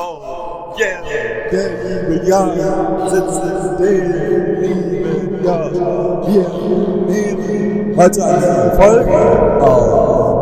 Oh, 0.00 0.76
yeah. 0.78 1.02
Der 1.50 1.70
liebe 1.82 2.24
Jan 2.24 2.52
sitzt 3.10 3.42
in 3.42 3.76
dem 3.78 4.60
lieben 4.62 5.44
Jan. 5.44 5.74
Wir 6.24 6.48
nehmen 7.08 7.96
heute 7.96 8.24
eine 8.24 8.72
Folge 8.76 9.60
auf. 9.60 10.38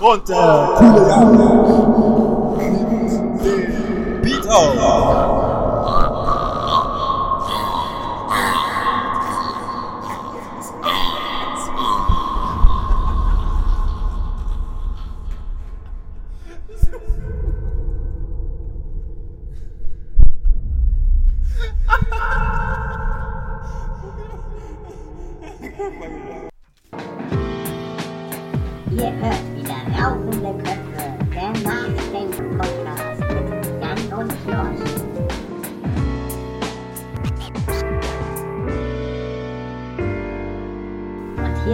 Und 0.00 0.28
der 0.28 0.36
Der 0.36 0.68
coole 0.78 1.08
Jan 1.10 2.15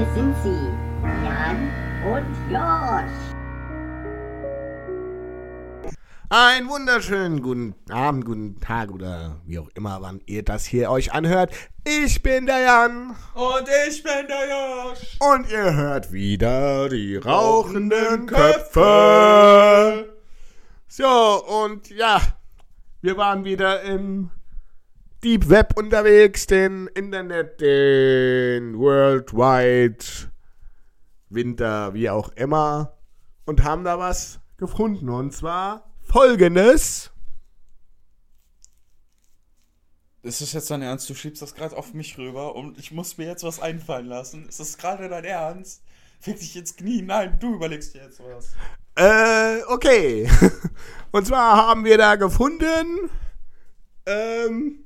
hier 0.02 0.14
sind 0.14 0.34
sie, 0.42 0.68
Jan 1.24 1.70
und 2.04 2.26
Josh. 2.50 3.10
Einen 6.28 6.68
wunderschönen 6.68 7.40
guten 7.42 7.74
Abend, 7.88 8.24
guten 8.24 8.58
Tag 8.58 8.90
oder 8.90 9.40
wie 9.46 9.60
auch 9.60 9.68
immer, 9.74 10.00
wann 10.00 10.20
ihr 10.26 10.42
das 10.42 10.64
hier 10.64 10.90
euch 10.90 11.12
anhört. 11.12 11.52
Ich 11.84 12.20
bin 12.22 12.46
der 12.46 12.60
Jan 12.60 13.14
Und 13.34 13.68
ich 13.88 14.02
bin 14.02 14.26
der 14.26 14.48
Josh. 14.48 15.18
und 15.20 15.48
ihr 15.50 15.74
hört 15.74 16.10
wieder 16.10 16.88
die 16.88 17.16
rauchenden 17.16 18.26
Köpfe. 18.26 20.08
So, 20.88 21.44
und 21.62 21.90
ja, 21.90 22.20
wir 23.02 23.16
waren 23.16 23.44
wieder 23.44 23.82
im 23.82 24.30
Deep 25.24 25.48
Web 25.48 25.74
unterwegs, 25.76 26.48
den 26.48 26.88
Internet, 26.88 27.60
den 27.60 28.76
Worldwide 28.76 30.04
Winter, 31.28 31.94
wie 31.94 32.10
auch 32.10 32.30
immer, 32.30 32.98
und 33.44 33.62
haben 33.62 33.84
da 33.84 34.00
was 34.00 34.40
gefunden. 34.56 35.08
Und 35.08 35.32
zwar 35.32 35.92
folgendes. 36.00 37.12
Das 40.22 40.40
ist 40.40 40.54
jetzt 40.54 40.72
dein 40.72 40.82
Ernst? 40.82 41.08
Du 41.08 41.14
schiebst 41.14 41.40
das 41.40 41.54
gerade 41.54 41.76
auf 41.76 41.94
mich 41.94 42.18
rüber 42.18 42.56
und 42.56 42.76
ich 42.78 42.90
muss 42.90 43.16
mir 43.16 43.28
jetzt 43.28 43.44
was 43.44 43.60
einfallen 43.60 44.06
lassen. 44.06 44.48
Ist 44.48 44.58
das 44.58 44.76
gerade 44.76 45.08
dein 45.08 45.24
Ernst? 45.24 45.84
Fick 46.18 46.40
dich 46.40 46.56
ins 46.56 46.74
Knie. 46.74 47.00
Nein, 47.00 47.36
du 47.38 47.54
überlegst 47.54 47.94
dir 47.94 48.02
jetzt 48.02 48.20
was. 48.20 48.54
Äh, 48.96 49.62
okay. 49.68 50.28
Und 51.12 51.26
zwar 51.26 51.56
haben 51.68 51.84
wir 51.84 51.96
da 51.96 52.16
gefunden. 52.16 53.08
Ähm. 54.06 54.81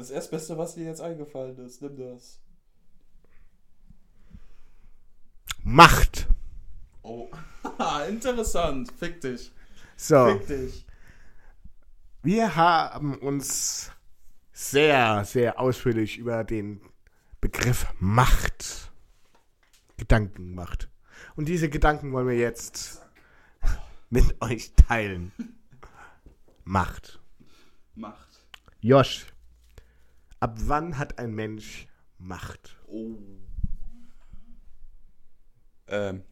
Das 0.00 0.08
Erstbeste, 0.08 0.56
was 0.56 0.76
dir 0.76 0.84
jetzt 0.84 1.02
eingefallen 1.02 1.58
ist, 1.58 1.82
nimm 1.82 1.94
das. 1.94 2.40
Macht. 5.62 6.26
Oh, 7.02 7.28
interessant. 8.08 8.90
Fick 8.98 9.20
dich. 9.20 9.52
So. 9.96 10.38
Fick 10.38 10.46
dich. 10.46 10.86
Wir 12.22 12.56
haben 12.56 13.18
uns 13.18 13.90
sehr, 14.54 15.26
sehr 15.26 15.60
ausführlich 15.60 16.16
über 16.16 16.44
den 16.44 16.80
Begriff 17.42 17.86
Macht 17.98 18.90
Gedanken 19.98 20.48
gemacht. 20.48 20.88
Und 21.36 21.46
diese 21.46 21.68
Gedanken 21.68 22.14
wollen 22.14 22.26
wir 22.26 22.38
jetzt 22.38 23.02
mit 24.08 24.40
euch 24.40 24.72
teilen. 24.76 25.30
Macht. 26.64 27.20
Macht. 27.94 28.46
Josh, 28.80 29.26
ab 30.40 30.58
wann 30.64 30.98
hat 30.98 31.18
ein 31.18 31.34
Mensch 31.34 31.86
Macht? 32.18 32.76
Oh. 32.86 33.16
Ähm. 35.86 36.22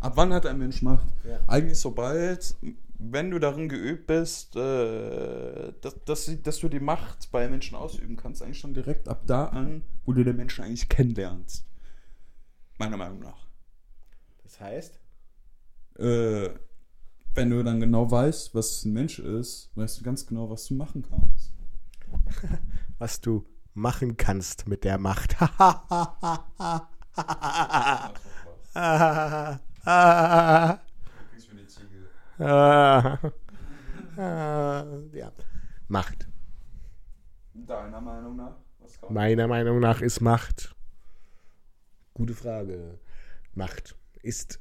Ab 0.00 0.12
wann 0.16 0.32
hat 0.32 0.46
ein 0.46 0.58
Mensch 0.58 0.82
Macht? 0.82 1.06
Ja. 1.24 1.40
Eigentlich 1.48 1.78
sobald, 1.78 2.54
wenn 2.98 3.30
du 3.30 3.38
darin 3.38 3.68
geübt 3.68 4.06
bist, 4.06 4.54
äh, 4.54 5.72
dass, 5.80 6.04
dass, 6.04 6.42
dass 6.42 6.58
du 6.58 6.68
die 6.68 6.80
Macht 6.80 7.30
bei 7.32 7.48
Menschen 7.48 7.76
ausüben 7.76 8.16
kannst, 8.16 8.42
eigentlich 8.42 8.60
schon 8.60 8.74
direkt 8.74 9.08
ab 9.08 9.22
da 9.26 9.46
an, 9.46 9.82
wo 10.04 10.12
du 10.12 10.24
den 10.24 10.36
Menschen 10.36 10.64
eigentlich 10.64 10.88
kennenlernst. 10.88 11.64
Meiner 12.78 12.96
Meinung 12.96 13.20
nach. 13.20 13.48
Das 14.44 14.60
heißt? 14.60 15.00
Äh, 15.98 16.50
wenn 17.34 17.50
du 17.50 17.62
dann 17.64 17.80
genau 17.80 18.08
weißt, 18.08 18.54
was 18.54 18.84
ein 18.84 18.92
Mensch 18.92 19.18
ist, 19.18 19.70
weißt 19.74 19.98
du 19.98 20.04
ganz 20.04 20.26
genau, 20.26 20.48
was 20.48 20.66
du 20.66 20.74
machen 20.74 21.02
kannst. 21.02 21.57
was 22.98 23.20
du 23.20 23.46
machen 23.74 24.16
kannst 24.16 24.66
mit 24.68 24.84
der 24.84 24.98
Macht. 24.98 25.36
ja. 35.12 35.32
Macht. 35.88 36.28
Deiner 37.54 38.00
Meinung 38.00 38.36
nach? 38.36 38.56
Meiner 39.08 39.46
Meinung 39.46 39.80
nach 39.80 40.00
ist 40.00 40.20
Macht. 40.20 40.74
Gute 42.14 42.34
Frage. 42.34 42.98
Macht 43.54 43.96
ist 44.22 44.60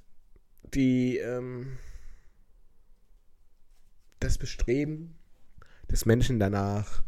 die 0.73 1.17
ähm, 1.17 1.77
das 4.19 4.37
Bestreben 4.37 5.15
des 5.89 6.05
Menschen 6.05 6.39
danach 6.39 7.03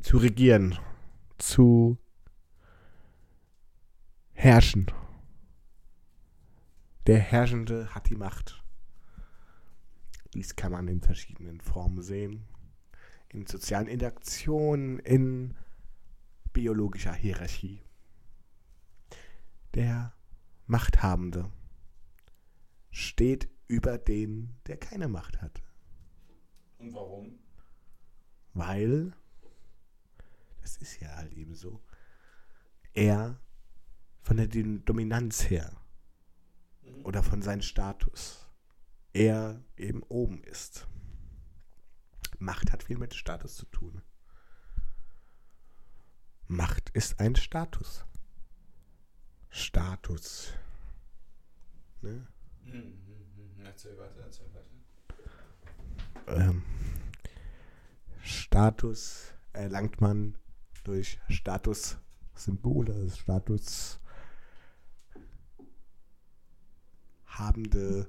zu 0.00 0.16
regieren, 0.16 0.78
zu 1.38 1.98
herrschen. 4.32 4.86
Der 7.06 7.18
Herrschende 7.18 7.94
hat 7.94 8.08
die 8.08 8.16
Macht. 8.16 8.62
Dies 10.34 10.56
kann 10.56 10.72
man 10.72 10.88
in 10.88 11.00
verschiedenen 11.00 11.60
Formen 11.60 12.02
sehen. 12.02 12.46
In 13.28 13.46
sozialen 13.46 13.86
Interaktionen, 13.86 14.98
in 15.00 15.56
biologischer 16.52 17.14
Hierarchie. 17.14 17.82
Der 19.74 20.12
Machthabende 20.66 21.50
steht 22.90 23.48
über 23.68 23.98
den, 23.98 24.56
der 24.66 24.76
keine 24.76 25.08
Macht 25.08 25.40
hat. 25.40 25.62
Und 26.78 26.92
warum? 26.92 27.38
Weil, 28.52 29.12
das 30.62 30.76
ist 30.76 31.00
ja 31.00 31.14
halt 31.16 31.32
eben 31.32 31.54
so, 31.54 31.82
er 32.94 33.40
von 34.22 34.36
der 34.36 34.48
Dom- 34.48 34.84
Dominanz 34.84 35.48
her 35.48 35.72
oder 37.04 37.22
von 37.22 37.42
seinem 37.42 37.62
Status, 37.62 38.48
er 39.12 39.62
eben 39.76 40.02
oben 40.04 40.42
ist. 40.44 40.86
Macht 42.38 42.72
hat 42.72 42.82
viel 42.84 42.98
mit 42.98 43.14
Status 43.14 43.56
zu 43.56 43.66
tun. 43.66 44.02
Macht 46.46 46.90
ist 46.90 47.20
ein 47.20 47.36
Status. 47.36 48.04
Status. 49.50 50.52
Ne? 52.02 52.26
Erzähl 53.64 53.96
weiter, 53.98 54.20
erzähl 54.20 54.46
weiter. 54.54 54.66
ähm, 56.40 56.62
Status 58.22 59.34
erlangt 59.52 60.00
man 60.00 60.36
durch 60.84 61.18
Statussymbole, 61.28 63.10
Status 63.10 64.00
habende 67.26 68.06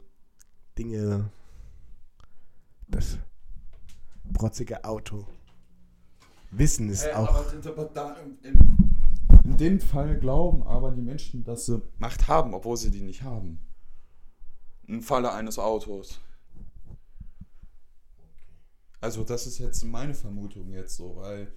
Dinge, 0.77 1.29
das 2.87 3.17
protzige 4.33 4.83
Auto. 4.83 5.27
Wissen 6.51 6.89
ist 6.89 7.05
Äh, 7.05 7.13
auch. 7.13 7.53
in, 7.53 8.87
in 9.43 9.57
dem 9.57 9.79
Fall 9.79 10.19
glauben 10.19 10.63
aber 10.63 10.91
die 10.91 11.01
Menschen, 11.01 11.43
dass 11.43 11.65
sie 11.65 11.81
Macht 11.97 12.27
haben, 12.27 12.53
obwohl 12.53 12.77
sie 12.77 12.91
die 12.91 13.01
nicht 13.01 13.21
haben. 13.23 13.59
Im 14.87 15.01
Falle 15.01 15.31
eines 15.31 15.57
Autos. 15.57 16.19
Also 18.99 19.23
das 19.23 19.47
ist 19.47 19.57
jetzt 19.57 19.83
meine 19.83 20.13
Vermutung 20.13 20.69
jetzt 20.69 20.95
so, 20.97 21.15
weil 21.15 21.51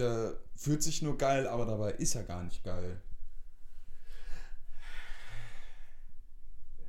der 0.00 0.36
fühlt 0.56 0.82
sich 0.82 1.02
nur 1.02 1.16
geil, 1.16 1.46
aber 1.46 1.66
dabei 1.66 1.92
ist 1.92 2.14
er 2.14 2.24
gar 2.24 2.42
nicht 2.42 2.64
geil. 2.64 3.00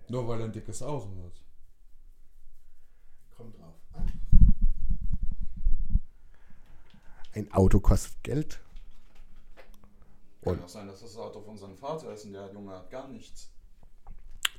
Nur 0.10 0.28
weil 0.28 0.40
er 0.40 0.46
ein 0.46 0.52
dickes 0.52 0.82
Auto 0.82 1.08
hat. 1.24 1.42
Kommt 3.38 3.58
drauf 3.58 3.76
an. 3.94 4.12
Ein 7.34 7.52
Auto 7.54 7.80
kostet 7.80 8.22
Geld. 8.24 8.60
Kann 10.44 10.54
Und- 10.56 10.64
auch 10.64 10.70
sein, 10.70 10.88
dass 10.88 11.02
das 11.02 11.16
Auto 11.16 11.42
von 11.42 11.58
seinem 11.58 11.78
Vater 11.78 12.14
ist 12.14 12.26
und 12.26 12.34
der 12.34 12.52
Junge 12.52 12.74
hat 12.74 12.90
gar 12.90 13.08
nichts. 13.08 13.50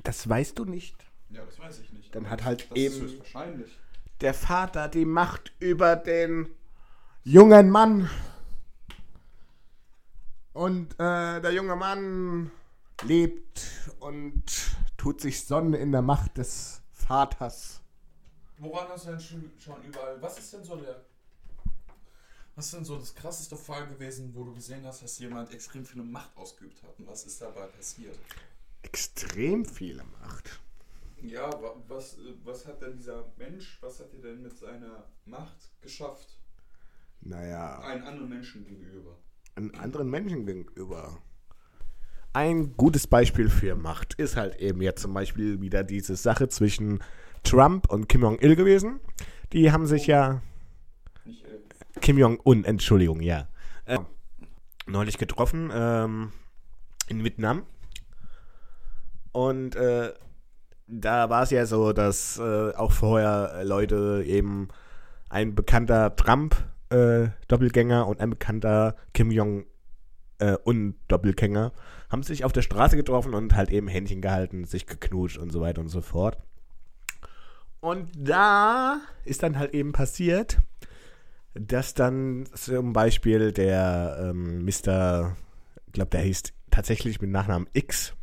Das 0.04 0.26
weißt 0.28 0.58
du 0.58 0.64
nicht. 0.64 0.96
Ja, 1.30 1.44
das 1.44 1.58
weiß 1.58 1.80
ich 1.80 1.92
nicht. 1.92 2.14
Dann 2.14 2.30
hat 2.30 2.44
halt 2.44 2.70
das 2.70 2.78
eben-. 2.78 3.20
Der 4.20 4.34
Vater 4.34 4.88
die 4.88 5.04
Macht 5.04 5.52
über 5.58 5.96
den 5.96 6.48
jungen 7.24 7.68
Mann. 7.70 8.08
Und 10.52 10.92
äh, 10.94 11.40
der 11.40 11.52
junge 11.52 11.76
Mann 11.76 12.50
lebt 13.04 13.62
und 14.00 14.42
tut 14.96 15.20
sich 15.20 15.44
Sonne 15.44 15.78
in 15.78 15.92
der 15.92 16.02
Macht 16.02 16.36
des 16.38 16.82
Vaters. 16.92 17.80
Woran 18.58 18.88
hast 18.88 19.06
du 19.06 19.10
denn 19.10 19.20
schon, 19.20 19.82
überall? 19.84 20.20
Was 20.20 20.38
ist 20.38 20.52
denn 20.52 20.64
so 20.64 20.76
der. 20.76 21.00
Was 22.54 22.66
ist 22.66 22.74
denn 22.74 22.84
so 22.84 22.98
das 22.98 23.14
krasseste 23.14 23.56
Fall 23.56 23.86
gewesen, 23.86 24.30
wo 24.34 24.44
du 24.44 24.52
gesehen 24.52 24.84
hast, 24.84 25.02
dass 25.02 25.18
jemand 25.18 25.52
extrem 25.54 25.86
viel 25.86 26.02
Macht 26.02 26.36
ausgeübt 26.36 26.82
hat? 26.82 26.98
Und 26.98 27.06
was 27.08 27.24
ist 27.24 27.40
dabei 27.40 27.66
passiert? 27.66 28.18
Extrem 28.82 29.64
viele 29.64 30.04
Macht. 30.20 30.60
Ja, 31.22 31.50
wa- 31.62 31.76
was, 31.88 32.18
was 32.44 32.66
hat 32.66 32.82
denn 32.82 32.94
dieser 32.98 33.24
Mensch, 33.38 33.78
was 33.80 34.00
hat 34.00 34.12
er 34.12 34.20
denn 34.20 34.42
mit 34.42 34.56
seiner 34.58 35.04
Macht 35.24 35.56
geschafft? 35.80 36.36
Naja, 37.22 37.78
Einen 37.80 38.02
anderen 38.06 38.28
Menschen 38.28 38.66
gegenüber. 38.66 39.16
An 39.54 39.72
anderen 39.72 40.10
Menschen 40.10 40.46
gegenüber. 40.46 41.18
Ein 42.32 42.76
gutes 42.76 43.06
Beispiel 43.06 43.50
für 43.50 43.76
Macht 43.76 44.14
ist 44.14 44.36
halt 44.36 44.56
eben 44.56 44.80
jetzt 44.80 45.02
zum 45.02 45.12
Beispiel 45.12 45.60
wieder 45.60 45.84
diese 45.84 46.16
Sache 46.16 46.48
zwischen 46.48 47.00
Trump 47.42 47.90
und 47.90 48.08
Kim 48.08 48.22
Jong-il 48.22 48.56
gewesen. 48.56 49.00
Die 49.52 49.70
haben 49.70 49.86
sich 49.86 50.06
ja 50.06 50.40
Kim 52.00 52.16
Jong-un, 52.16 52.64
Entschuldigung, 52.64 53.20
ja. 53.20 53.48
Äh, 53.84 53.98
neulich 54.86 55.18
getroffen 55.18 55.70
ähm, 55.72 56.32
in 57.08 57.22
Vietnam. 57.22 57.64
Und 59.32 59.76
äh, 59.76 60.12
da 60.86 61.30
war 61.30 61.42
es 61.42 61.50
ja 61.50 61.66
so, 61.66 61.92
dass 61.92 62.38
äh, 62.38 62.72
auch 62.74 62.92
vorher 62.92 63.62
Leute 63.64 64.24
eben 64.26 64.68
ein 65.28 65.54
bekannter 65.54 66.10
Trump-Doppelgänger 66.92 68.06
und 68.06 68.20
ein 68.20 68.30
bekannter 68.30 68.94
Kim 69.14 69.30
Jong-un-Doppelgänger 69.30 71.72
haben 72.10 72.22
sich 72.22 72.44
auf 72.44 72.52
der 72.52 72.60
Straße 72.62 72.96
getroffen 72.96 73.34
und 73.34 73.54
halt 73.54 73.70
eben 73.70 73.88
Händchen 73.88 74.20
gehalten, 74.20 74.64
sich 74.64 74.86
geknutscht 74.86 75.38
und 75.38 75.50
so 75.50 75.60
weiter 75.60 75.80
und 75.80 75.88
so 75.88 76.02
fort. 76.02 76.38
Und 77.80 78.10
da 78.16 79.00
ist 79.24 79.42
dann 79.42 79.58
halt 79.58 79.74
eben 79.74 79.90
passiert, 79.92 80.58
dass 81.54 81.94
dann 81.94 82.46
zum 82.54 82.92
Beispiel 82.92 83.52
der 83.52 84.18
ähm, 84.20 84.64
Mr., 84.64 85.36
ich 85.86 85.92
glaube, 85.92 86.10
der 86.10 86.20
hieß 86.20 86.42
tatsächlich 86.70 87.20
mit 87.20 87.30
Nachnamen 87.30 87.68
X 87.72 88.14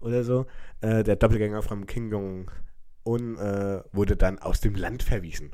oder 0.00 0.24
so, 0.24 0.46
äh, 0.80 1.04
der 1.04 1.16
Doppelgänger 1.16 1.62
von 1.62 1.86
Kim 1.86 2.10
Jong-un 2.10 3.36
äh, 3.36 3.82
wurde 3.92 4.16
dann 4.16 4.38
aus 4.38 4.60
dem 4.60 4.74
Land 4.74 5.02
verwiesen. 5.02 5.50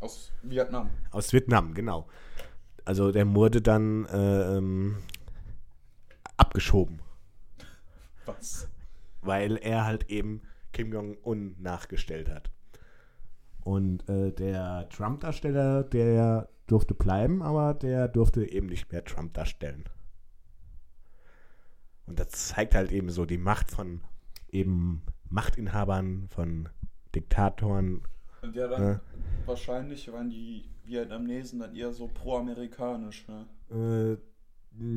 Aus 0.00 0.32
Vietnam. 0.42 0.90
Aus 1.10 1.32
Vietnam, 1.32 1.74
genau. 1.74 2.08
Also 2.84 3.12
der 3.12 3.34
wurde 3.34 3.60
dann 3.60 4.06
äh, 4.06 4.56
ähm, 4.56 4.96
abgeschoben, 6.36 7.00
Was? 8.24 8.68
weil 9.20 9.56
er 9.56 9.84
halt 9.84 10.08
eben 10.10 10.42
Kim 10.72 10.92
Jong-un 10.92 11.56
nachgestellt 11.58 12.30
hat. 12.30 12.50
Und 13.62 14.08
äh, 14.08 14.32
der 14.32 14.88
Trump-Darsteller, 14.88 15.84
der 15.84 16.48
durfte 16.66 16.94
bleiben, 16.94 17.42
aber 17.42 17.74
der 17.74 18.08
durfte 18.08 18.50
eben 18.50 18.66
nicht 18.66 18.90
mehr 18.92 19.04
Trump 19.04 19.34
darstellen. 19.34 19.84
Und 22.06 22.18
das 22.18 22.30
zeigt 22.30 22.74
halt 22.74 22.90
eben 22.90 23.10
so 23.10 23.26
die 23.26 23.36
Macht 23.36 23.70
von 23.70 24.00
eben 24.50 25.02
Machtinhabern, 25.28 26.28
von 26.30 26.68
Diktatoren. 27.14 28.02
Und 28.48 28.56
ja, 28.56 28.66
dann 28.66 28.82
Ja. 28.82 29.00
wahrscheinlich 29.44 30.10
waren 30.10 30.30
die 30.30 30.64
Vietnamesen 30.86 31.60
dann 31.60 31.76
eher 31.76 31.92
so 31.92 32.08
pro-amerikanisch, 32.08 33.26
ne? 33.28 33.46
Äh, 33.70 34.16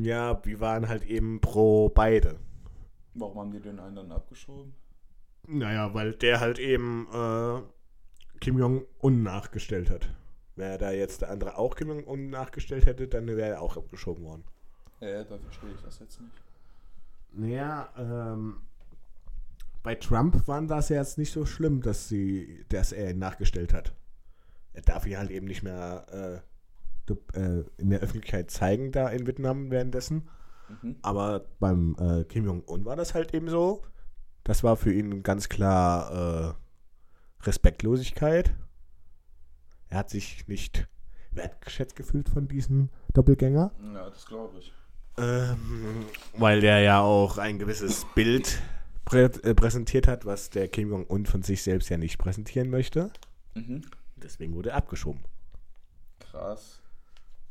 ja, 0.02 0.42
wir 0.42 0.60
waren 0.60 0.88
halt 0.88 1.04
eben 1.04 1.38
pro 1.42 1.90
beide. 1.90 2.38
Warum 3.12 3.38
haben 3.38 3.52
die 3.52 3.60
den 3.60 3.78
einen 3.78 3.96
dann 3.96 4.10
abgeschoben? 4.10 4.72
Naja, 5.46 5.92
weil 5.92 6.14
der 6.14 6.40
halt 6.40 6.58
eben 6.58 7.06
äh, 7.12 7.60
Kim 8.40 8.58
Jong-un 8.58 9.22
nachgestellt 9.22 9.90
hat. 9.90 10.08
Wäre 10.56 10.78
da 10.78 10.92
jetzt 10.92 11.20
der 11.20 11.30
andere 11.30 11.58
auch 11.58 11.76
Kim 11.76 11.88
Jong-un 11.88 12.30
nachgestellt 12.30 12.86
hätte, 12.86 13.08
dann 13.08 13.26
wäre 13.26 13.42
er 13.50 13.60
auch 13.60 13.76
abgeschoben 13.76 14.24
worden. 14.24 14.44
Äh, 15.00 15.26
da 15.26 15.36
verstehe 15.36 15.72
ich 15.74 15.82
das 15.82 15.98
jetzt 15.98 16.20
nicht. 16.22 16.32
Naja, 17.32 17.92
ähm, 17.98 18.62
bei 19.82 19.94
Trump 19.96 20.46
waren 20.46 20.68
das 20.68 20.88
ja 20.88 20.96
jetzt 20.96 21.18
nicht 21.18 21.32
so 21.32 21.44
schlimm, 21.44 21.82
dass 21.82 22.08
sie, 22.08 22.64
dass 22.68 22.92
er 22.92 23.10
ihn 23.10 23.18
nachgestellt 23.18 23.72
hat. 23.72 23.94
Er 24.72 24.82
darf 24.82 25.06
ihn 25.06 25.18
halt 25.18 25.30
eben 25.30 25.46
nicht 25.46 25.62
mehr 25.62 26.42
äh, 27.08 27.10
äh, 27.38 27.64
in 27.78 27.90
der 27.90 28.00
Öffentlichkeit 28.00 28.50
zeigen, 28.50 28.92
da 28.92 29.08
in 29.08 29.26
Vietnam 29.26 29.70
währenddessen. 29.70 30.28
Mhm. 30.82 30.96
Aber 31.02 31.46
beim 31.58 31.96
äh, 31.98 32.24
Kim 32.24 32.44
Jong-un 32.44 32.84
war 32.84 32.96
das 32.96 33.14
halt 33.14 33.34
eben 33.34 33.48
so. 33.48 33.82
Das 34.44 34.64
war 34.64 34.76
für 34.76 34.92
ihn 34.92 35.22
ganz 35.22 35.48
klar 35.48 36.54
äh, 37.40 37.46
Respektlosigkeit. 37.46 38.54
Er 39.88 39.98
hat 39.98 40.10
sich 40.10 40.46
nicht 40.48 40.88
wertgeschätzt 41.32 41.96
gefühlt 41.96 42.28
von 42.28 42.48
diesem 42.48 42.88
Doppelgänger. 43.12 43.72
Ja, 43.94 44.10
das 44.10 44.26
glaube 44.26 44.58
ich. 44.58 44.72
Ähm, 45.18 46.06
weil 46.38 46.60
der 46.60 46.80
ja 46.80 47.00
auch 47.00 47.36
ein 47.36 47.58
gewisses 47.58 48.06
Bild 48.14 48.62
prä 49.12 49.24
äh, 49.24 49.54
präsentiert 49.54 50.08
hat, 50.08 50.24
was 50.24 50.48
der 50.48 50.68
Kim 50.68 50.88
Jong-un 50.88 51.26
von 51.26 51.42
sich 51.42 51.62
selbst 51.62 51.90
ja 51.90 51.98
nicht 51.98 52.18
präsentieren 52.18 52.70
möchte. 52.70 53.10
Mhm. 53.54 53.82
Deswegen 54.16 54.54
wurde 54.54 54.70
er 54.70 54.76
abgeschoben. 54.76 55.22
Krass. 56.18 56.80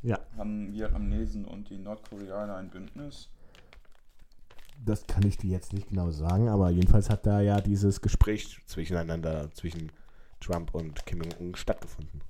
Ja. 0.02 0.20
Haben 0.38 0.74
Vietnamesen 0.74 1.46
und 1.46 1.70
die 1.70 1.78
Nordkoreaner 1.78 2.56
ein 2.56 2.70
Bündnis? 2.70 3.30
Das 4.84 5.06
kann 5.06 5.24
ich 5.28 5.38
dir 5.38 5.52
jetzt 5.52 5.74
nicht 5.74 5.90
genau 5.90 6.10
sagen, 6.10 6.50
aber 6.50 6.72
jedenfalls 6.72 7.12
hat 7.12 7.28
da 7.28 7.42
ja 7.42 7.62
dieses 7.62 8.02
Gespräch 8.02 8.58
zwischeneinander, 8.66 9.52
zwischen 9.52 9.92
Trump 10.40 10.74
und 10.74 11.06
Kim 11.06 11.22
Jong-un 11.22 11.56
stattgefunden. 11.56 12.22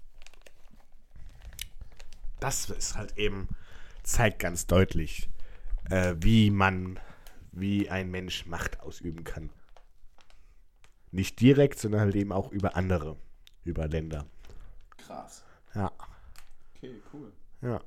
Das 2.42 2.70
ist 2.70 2.98
halt 2.98 3.18
eben, 3.18 3.48
zeigt 4.04 4.40
ganz 4.40 4.68
deutlich, 4.68 5.30
äh, 5.90 6.16
wie 6.20 6.50
man, 6.50 7.00
wie 7.52 7.90
ein 7.90 8.10
Mensch 8.12 8.46
Macht 8.46 8.80
ausüben 8.82 9.24
kann. 9.24 9.50
Nicht 11.12 11.40
direkt, 11.42 11.80
sondern 11.80 12.02
halt 12.02 12.16
eben 12.16 12.32
auch 12.32 12.52
über 12.52 12.76
andere, 12.76 13.18
über 13.66 13.88
Länder. 13.88 14.26
Krass. 14.98 15.44
Ja, 15.76 15.92
Okay, 16.76 17.02
cool. 17.14 17.32
ja. 17.62 17.80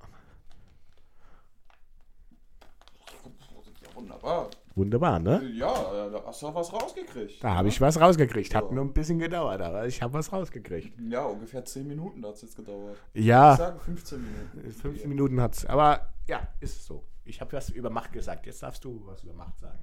Ja, 3.83 3.95
wunderbar. 3.95 4.51
Wunderbar, 4.77 5.19
ne? 5.21 5.43
Ja, 5.55 5.73
da 6.11 6.23
hast 6.27 6.43
du 6.43 6.49
auch 6.49 6.55
was 6.55 6.73
rausgekriegt. 6.73 7.43
Da 7.45 7.55
habe 7.55 7.69
ich 7.69 7.81
was 7.81 8.01
rausgekriegt. 8.01 8.55
Hat 8.55 8.65
Ja. 8.65 8.73
nur 8.73 8.85
ein 8.85 8.93
bisschen 8.93 9.19
gedauert, 9.21 9.61
aber 9.61 9.87
ich 9.87 10.03
habe 10.03 10.15
was 10.15 10.33
rausgekriegt. 10.33 10.99
Ja, 11.09 11.25
ungefähr 11.27 11.65
10 11.65 11.87
Minuten 11.87 12.25
hat 12.27 12.35
es 12.35 12.43
jetzt 12.43 12.57
gedauert. 12.57 12.97
Ja. 13.15 13.53
Ich 13.53 13.59
sage 13.59 13.79
15 13.79 14.21
Minuten. 14.23 14.71
Fünf 14.73 15.05
Minuten 15.05 15.41
hat's. 15.41 15.65
Aber 15.67 16.09
ja, 16.27 16.49
ist 16.61 16.85
so. 16.85 17.05
Ich 17.25 17.41
habe 17.41 17.53
was 17.53 17.71
über 17.71 17.91
Macht 17.91 18.13
gesagt. 18.13 18.47
Jetzt 18.47 18.63
darfst 18.63 18.85
du 18.85 19.03
was 19.07 19.23
über 19.25 19.35
Macht 19.35 19.59
sagen. 19.59 19.79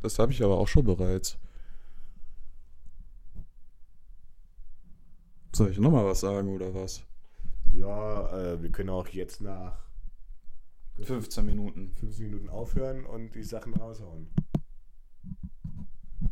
Das 0.00 0.18
habe 0.18 0.32
ich 0.32 0.42
aber 0.42 0.58
auch 0.58 0.68
schon 0.68 0.84
bereits. 0.84 1.38
Soll 5.54 5.70
ich 5.70 5.78
nochmal 5.78 6.06
was 6.06 6.20
sagen 6.20 6.48
oder 6.48 6.74
was? 6.74 7.04
Ja, 7.74 8.54
äh, 8.54 8.62
wir 8.62 8.70
können 8.70 8.88
auch 8.88 9.06
jetzt 9.08 9.40
nach 9.40 9.78
15 11.02 11.44
Minuten. 11.44 11.92
15 12.00 12.26
Minuten 12.26 12.48
aufhören 12.48 13.04
und 13.04 13.34
die 13.34 13.42
Sachen 13.42 13.74
raushauen. 13.74 14.28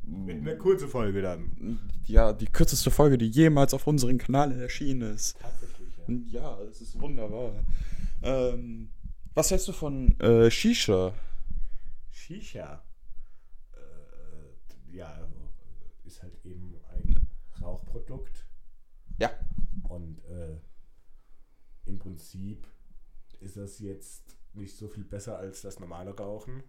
Mit 0.05 0.39
einer 0.39 0.57
kurzen 0.57 0.89
Folge 0.89 1.23
dann. 1.23 1.79
Ja, 2.07 2.33
die 2.33 2.47
kürzeste 2.47 2.91
Folge, 2.91 3.19
die 3.19 3.29
jemals 3.29 3.75
auf 3.75 3.87
unserem 3.87 4.19
Kanal 4.19 4.59
erschienen 4.59 5.15
ist. 5.15 5.39
Tatsächlich, 5.39 5.89
ja. 6.33 6.41
Ja, 6.41 6.65
das 6.65 6.81
ist 6.81 7.01
wunderbar. 7.01 7.53
Ähm, 8.23 8.89
was 9.35 9.51
hältst 9.51 9.69
du 9.69 9.73
von 9.73 10.19
äh, 10.21 10.51
Shisha? 10.51 11.15
Shisha. 12.11 12.83
Äh, 13.73 14.97
ja, 14.97 15.29
ist 16.05 16.23
halt 16.23 16.45
eben 16.45 16.77
ein 16.93 17.29
Rauchprodukt. 17.61 18.47
Ja. 19.19 19.31
Und 19.89 20.25
äh, 20.25 20.59
im 21.85 21.99
Prinzip 21.99 22.67
ist 23.41 23.57
das 23.57 23.79
jetzt 23.79 24.37
nicht 24.55 24.77
so 24.77 24.89
viel 24.89 25.05
besser 25.05 25.39
als 25.39 25.63
das 25.63 25.79
normale 25.79 26.17
Rauchen, 26.17 26.63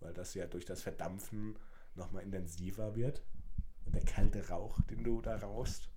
weil 0.00 0.12
das 0.12 0.34
ja 0.34 0.46
durch 0.46 0.64
das 0.64 0.82
Verdampfen 0.82 1.56
nochmal 1.94 2.22
intensiver 2.22 2.94
wird. 2.96 3.22
Und 3.84 3.94
der 3.94 4.04
kalte 4.04 4.48
Rauch, 4.48 4.80
den 4.82 5.04
du 5.04 5.20
da 5.22 5.36
rauchst, 5.36 5.88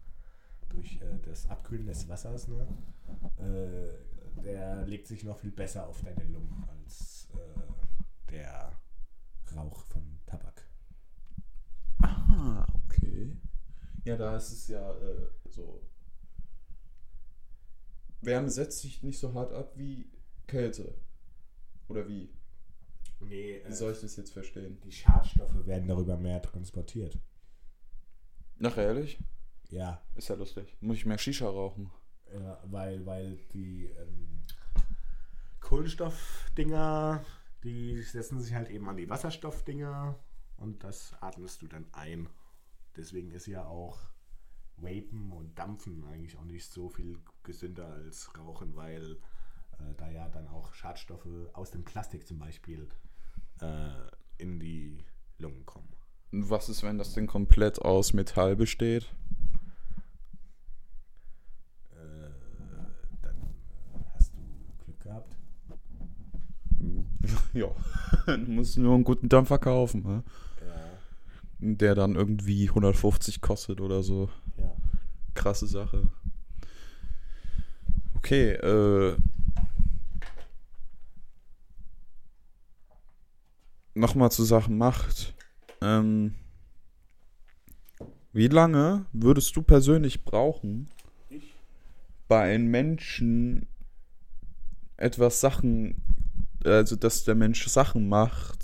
durch 0.69 1.01
äh, 1.01 1.19
das 1.23 1.49
Abkühlen 1.49 1.87
des 1.87 2.07
Wassers, 2.07 2.47
ne, 2.47 2.67
äh, 3.37 4.10
der 4.43 4.85
legt 4.85 5.07
sich 5.07 5.23
noch 5.23 5.37
viel 5.39 5.51
besser 5.51 5.87
auf 5.87 6.01
deine 6.01 6.23
Lungen 6.25 6.63
als 6.69 7.27
äh, 7.33 8.31
der 8.31 8.71
Rauch 9.55 9.83
von 9.85 10.19
Tabak. 10.25 10.65
Ah, 12.01 12.65
okay. 12.85 13.37
Ja, 14.03 14.17
da 14.17 14.35
ist 14.37 14.51
es 14.51 14.67
ja 14.67 14.91
äh, 14.97 15.27
so. 15.49 15.81
Wärme 18.21 18.49
setzt 18.49 18.79
sich 18.79 19.03
nicht 19.03 19.19
so 19.19 19.33
hart 19.33 19.51
ab 19.53 19.73
wie 19.75 20.09
Kälte. 20.47 20.93
Oder 21.87 22.07
wie? 22.07 22.29
Nee, 23.19 23.61
Wie 23.67 23.73
soll 23.73 23.91
ich 23.93 24.01
das 24.01 24.15
jetzt 24.15 24.33
verstehen? 24.33 24.79
die 24.83 24.91
Schadstoffe 24.91 25.65
werden 25.67 25.87
darüber 25.87 26.17
mehr 26.17 26.41
transportiert. 26.41 27.19
Ach, 28.63 28.77
ehrlich? 28.77 29.19
Ja, 29.69 30.01
Ist 30.15 30.29
ja 30.29 30.35
lustig. 30.35 30.75
Muss 30.81 30.97
ich 30.97 31.05
mehr 31.05 31.17
Shisha 31.17 31.47
rauchen? 31.47 31.91
Ja, 32.33 32.59
weil, 32.63 33.05
weil 33.05 33.37
die 33.53 33.85
ähm, 33.85 34.41
Kohlenstoffdinger, 35.59 37.23
die 37.63 38.01
setzen 38.01 38.39
sich 38.39 38.53
halt 38.53 38.69
eben 38.69 38.87
an 38.87 38.97
die 38.97 39.09
Wasserstoffdinger 39.09 40.17
und 40.57 40.83
das 40.83 41.13
atmest 41.21 41.61
du 41.61 41.67
dann 41.67 41.85
ein. 41.91 42.29
Deswegen 42.95 43.31
ist 43.31 43.47
ja 43.47 43.65
auch 43.65 43.99
Vapen 44.77 45.31
und 45.31 45.57
Dampfen 45.57 46.03
eigentlich 46.05 46.37
auch 46.37 46.45
nicht 46.45 46.71
so 46.71 46.89
viel 46.89 47.17
gesünder 47.43 47.87
als 47.87 48.37
Rauchen, 48.37 48.75
weil 48.75 49.17
äh, 49.79 49.93
da 49.97 50.09
ja 50.09 50.27
dann 50.29 50.47
auch 50.47 50.73
Schadstoffe 50.73 51.27
aus 51.53 51.71
dem 51.71 51.83
Plastik 51.83 52.25
zum 52.27 52.39
Beispiel 52.39 52.87
äh, 53.61 53.91
in 54.37 54.59
die 54.59 55.03
Lungen 55.37 55.65
kommen. 55.65 55.89
Was 56.31 56.69
ist, 56.69 56.83
wenn 56.83 56.97
das 56.97 57.13
Ding 57.13 57.27
komplett 57.27 57.79
aus 57.81 58.13
Metall 58.13 58.55
besteht? 58.55 59.13
Äh, 61.91 62.29
dann 63.21 63.35
äh, 63.35 63.99
hast 64.15 64.33
du 64.33 64.39
Glück 64.85 65.00
gehabt. 65.11 65.35
ja. 67.53 67.67
du 68.35 68.51
musst 68.51 68.77
nur 68.77 68.95
einen 68.95 69.03
guten 69.03 69.29
Dampfer 69.29 69.59
kaufen, 69.59 70.03
ne? 70.03 70.23
Ja, 70.65 70.75
der 71.59 71.95
dann 71.95 72.15
irgendwie 72.15 72.69
150 72.69 73.41
kostet 73.41 73.81
oder 73.81 74.03
so. 74.03 74.29
ja. 74.57 74.71
Krasse 75.33 75.67
Sache. 75.67 76.11
Okay, 78.15 78.51
äh. 78.51 79.15
Nochmal 83.93 84.31
zu 84.31 84.43
Sachen 84.43 84.77
Macht. 84.77 85.33
Ähm, 85.81 86.35
wie 88.33 88.47
lange 88.47 89.05
würdest 89.11 89.55
du 89.55 89.61
persönlich 89.61 90.23
brauchen, 90.23 90.89
Ich? 91.29 91.53
bei 92.29 92.53
einem 92.53 92.71
Menschen 92.71 93.67
etwas 95.01 95.41
Sachen, 95.41 96.01
also 96.63 96.95
dass 96.95 97.23
der 97.23 97.35
Mensch 97.35 97.67
Sachen 97.67 98.07
macht, 98.07 98.63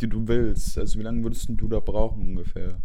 die 0.00 0.08
du 0.08 0.26
willst? 0.26 0.78
Also 0.78 0.98
wie 0.98 1.02
lange 1.02 1.22
würdest 1.22 1.48
du 1.48 1.68
da 1.68 1.80
brauchen 1.80 2.22
ungefähr? 2.22 2.80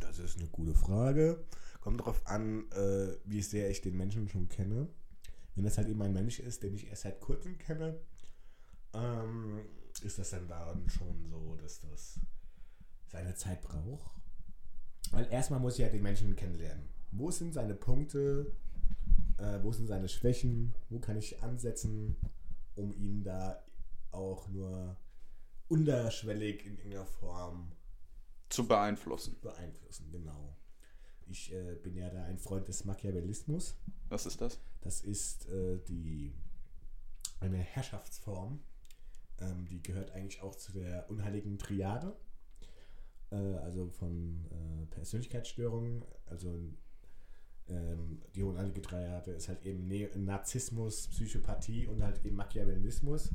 Das 0.00 0.18
ist 0.18 0.38
eine 0.38 0.48
gute 0.48 0.74
Frage. 0.74 1.44
Kommt 1.80 2.00
darauf 2.00 2.26
an, 2.26 2.70
äh, 2.72 3.16
wie 3.24 3.42
sehr 3.42 3.70
ich 3.70 3.80
den 3.80 3.96
Menschen 3.96 4.28
schon 4.28 4.48
kenne. 4.48 4.88
Wenn 5.54 5.64
das 5.64 5.78
halt 5.78 5.88
eben 5.88 6.02
ein 6.02 6.12
Mensch 6.12 6.38
ist, 6.38 6.62
den 6.62 6.74
ich 6.74 6.88
erst 6.88 7.02
seit 7.02 7.20
kurzem 7.20 7.58
kenne, 7.58 7.98
ähm, 8.92 9.60
ist 10.02 10.18
das 10.18 10.30
dann 10.30 10.46
dann 10.48 10.88
schon 10.88 11.26
so, 11.28 11.56
dass 11.60 11.80
das 11.80 12.20
seine 13.08 13.34
Zeit 13.34 13.62
braucht. 13.62 14.20
Weil 15.10 15.26
erstmal 15.30 15.60
muss 15.60 15.74
ich 15.74 15.80
ja 15.80 15.88
den 15.88 16.02
Menschen 16.02 16.36
kennenlernen. 16.36 16.88
Wo 17.10 17.30
sind 17.30 17.54
seine 17.54 17.74
Punkte? 17.74 18.52
Äh, 19.40 19.62
wo 19.62 19.72
sind 19.72 19.86
seine 19.86 20.08
Schwächen? 20.08 20.74
Wo 20.90 20.98
kann 20.98 21.16
ich 21.16 21.42
ansetzen, 21.42 22.16
um 22.74 22.92
ihn 22.92 23.22
da 23.22 23.62
auch 24.10 24.48
nur 24.48 24.96
unterschwellig 25.68 26.66
in 26.66 26.76
irgendeiner 26.76 27.06
Form 27.06 27.72
Zu 28.48 28.66
beeinflussen. 28.66 29.38
beeinflussen, 29.40 30.10
genau. 30.10 30.56
Ich 31.26 31.52
äh, 31.52 31.76
bin 31.76 31.96
ja 31.96 32.10
da 32.10 32.24
ein 32.24 32.38
Freund 32.38 32.68
des 32.68 32.84
Machiavellismus. 32.84 33.76
Was 34.08 34.26
ist 34.26 34.40
das? 34.40 34.60
Das 34.80 35.00
ist 35.00 35.48
äh, 35.48 35.78
die 35.88 36.34
eine 37.38 37.58
Herrschaftsform. 37.58 38.60
Ähm, 39.38 39.66
die 39.66 39.82
gehört 39.82 40.10
eigentlich 40.10 40.42
auch 40.42 40.56
zu 40.56 40.72
der 40.72 41.08
unheiligen 41.08 41.56
Triade. 41.56 42.16
Äh, 43.30 43.36
also 43.36 43.88
von 43.88 44.44
äh, 44.50 44.86
Persönlichkeitsstörungen. 44.86 46.04
Also 46.26 46.58
ähm, 47.70 48.20
die 48.34 48.42
unheilige 48.42 48.82
Triade 48.82 49.30
ist 49.32 49.48
halt 49.48 49.64
eben 49.64 49.86
ne 49.88 50.10
Narzissmus, 50.16 51.08
Psychopathie 51.08 51.86
und 51.86 52.02
halt 52.02 52.24
eben 52.24 52.36
Machiavellismus. 52.36 53.30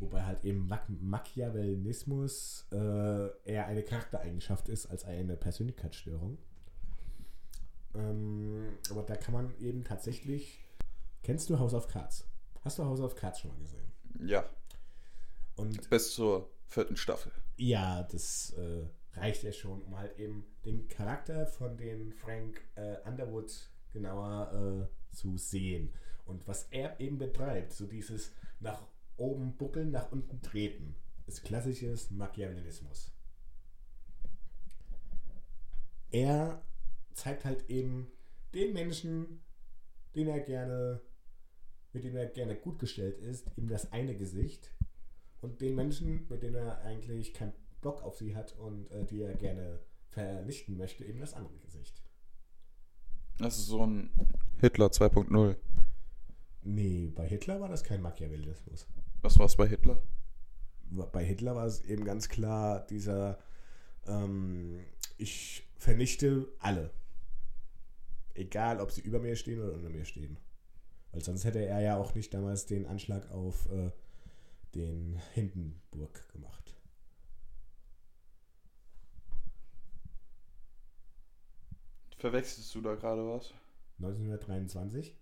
Wobei 0.00 0.22
halt 0.24 0.44
eben 0.44 0.66
Mak 0.68 0.88
Machiavellismus 0.88 2.66
äh, 2.70 3.28
eher 3.44 3.66
eine 3.66 3.82
Charaktereigenschaft 3.82 4.68
ist 4.68 4.86
als 4.86 5.04
eine 5.04 5.36
Persönlichkeitsstörung. 5.36 6.38
Ähm, 7.94 8.74
aber 8.90 9.02
da 9.02 9.16
kann 9.16 9.34
man 9.34 9.54
eben 9.60 9.84
tatsächlich. 9.84 10.60
Kennst 11.22 11.50
du 11.50 11.58
House 11.58 11.74
of 11.74 11.88
Cards? 11.88 12.24
Hast 12.64 12.78
du 12.78 12.84
House 12.84 13.00
of 13.00 13.14
Cards 13.16 13.40
schon 13.40 13.50
mal 13.50 13.58
gesehen? 13.58 13.92
Ja, 14.24 14.44
Und 15.56 15.88
bis 15.90 16.12
zur 16.14 16.48
vierten 16.66 16.96
Staffel. 16.96 17.32
ja, 17.56 18.02
das 18.04 18.52
äh, 18.56 18.84
reicht 19.20 19.42
ja 19.42 19.52
schon, 19.52 19.82
um 19.82 19.96
halt 19.96 20.18
eben 20.18 20.44
den 20.64 20.88
Charakter 20.88 21.46
von 21.46 21.76
den 21.76 22.12
Frank 22.12 22.60
äh, 22.74 22.96
Underwood 23.06 23.70
genauer 23.92 24.88
äh, 24.90 25.14
zu 25.14 25.36
sehen. 25.36 25.92
Und 26.24 26.46
was 26.46 26.64
er 26.70 27.00
eben 27.00 27.18
betreibt, 27.18 27.72
so 27.72 27.86
dieses 27.86 28.32
nach 28.60 28.86
oben 29.16 29.56
buckeln, 29.56 29.90
nach 29.90 30.12
unten 30.12 30.40
treten, 30.42 30.94
ist 31.26 31.44
klassisches 31.44 32.10
Machiavellismus. 32.10 33.12
Er 36.10 36.62
zeigt 37.12 37.44
halt 37.44 37.68
eben 37.68 38.10
den 38.54 38.72
Menschen, 38.72 39.40
den 40.14 40.28
er 40.28 40.40
gerne, 40.40 41.00
mit 41.92 42.04
dem 42.04 42.16
er 42.16 42.26
gerne 42.26 42.56
gut 42.56 42.78
gestellt 42.78 43.18
ist, 43.18 43.50
ihm 43.56 43.68
das 43.68 43.92
eine 43.92 44.16
Gesicht 44.16 44.72
und 45.40 45.60
den 45.60 45.74
Menschen, 45.74 46.26
mit 46.28 46.42
denen 46.42 46.56
er 46.56 46.80
eigentlich 46.80 47.34
keinen 47.34 47.52
Bock 47.80 48.02
auf 48.02 48.16
sie 48.16 48.34
hat 48.34 48.56
und 48.58 48.90
äh, 48.90 49.04
die 49.04 49.22
er 49.22 49.34
gerne 49.34 49.80
vernichten 50.08 50.76
möchte, 50.76 51.04
eben 51.04 51.20
das 51.20 51.34
andere 51.34 51.58
Gesicht. 51.58 52.02
Das 53.38 53.58
ist 53.58 53.66
so 53.66 53.86
ein 53.86 54.10
Hitler 54.60 54.86
2.0. 54.86 55.56
Nee, 56.62 57.12
bei 57.14 57.26
Hitler 57.26 57.60
war 57.60 57.68
das 57.68 57.84
kein 57.84 58.02
Machiavellismus. 58.02 58.88
Was 59.22 59.38
war 59.38 59.46
es 59.46 59.56
bei 59.56 59.68
Hitler? 59.68 60.02
Bei 60.90 61.24
Hitler 61.24 61.54
war 61.54 61.66
es 61.66 61.80
eben 61.82 62.04
ganz 62.04 62.28
klar 62.28 62.84
dieser, 62.86 63.38
ähm, 64.06 64.80
ich 65.16 65.68
vernichte 65.76 66.48
alle. 66.58 66.90
Egal, 68.34 68.80
ob 68.80 68.90
sie 68.90 69.02
über 69.02 69.20
mir 69.20 69.36
stehen 69.36 69.60
oder 69.60 69.74
unter 69.74 69.90
mir 69.90 70.04
stehen. 70.04 70.38
Weil 71.12 71.22
sonst 71.22 71.44
hätte 71.44 71.64
er 71.64 71.80
ja 71.80 71.96
auch 71.96 72.14
nicht 72.14 72.34
damals 72.34 72.66
den 72.66 72.86
Anschlag 72.86 73.30
auf 73.30 73.70
äh, 73.70 73.90
den 74.74 75.20
Hindenburg 75.34 76.28
gemacht. 76.32 76.67
Verwechselst 82.18 82.74
du 82.74 82.80
da 82.80 82.94
gerade 82.94 83.26
was? 83.28 83.52
1923. 83.98 85.16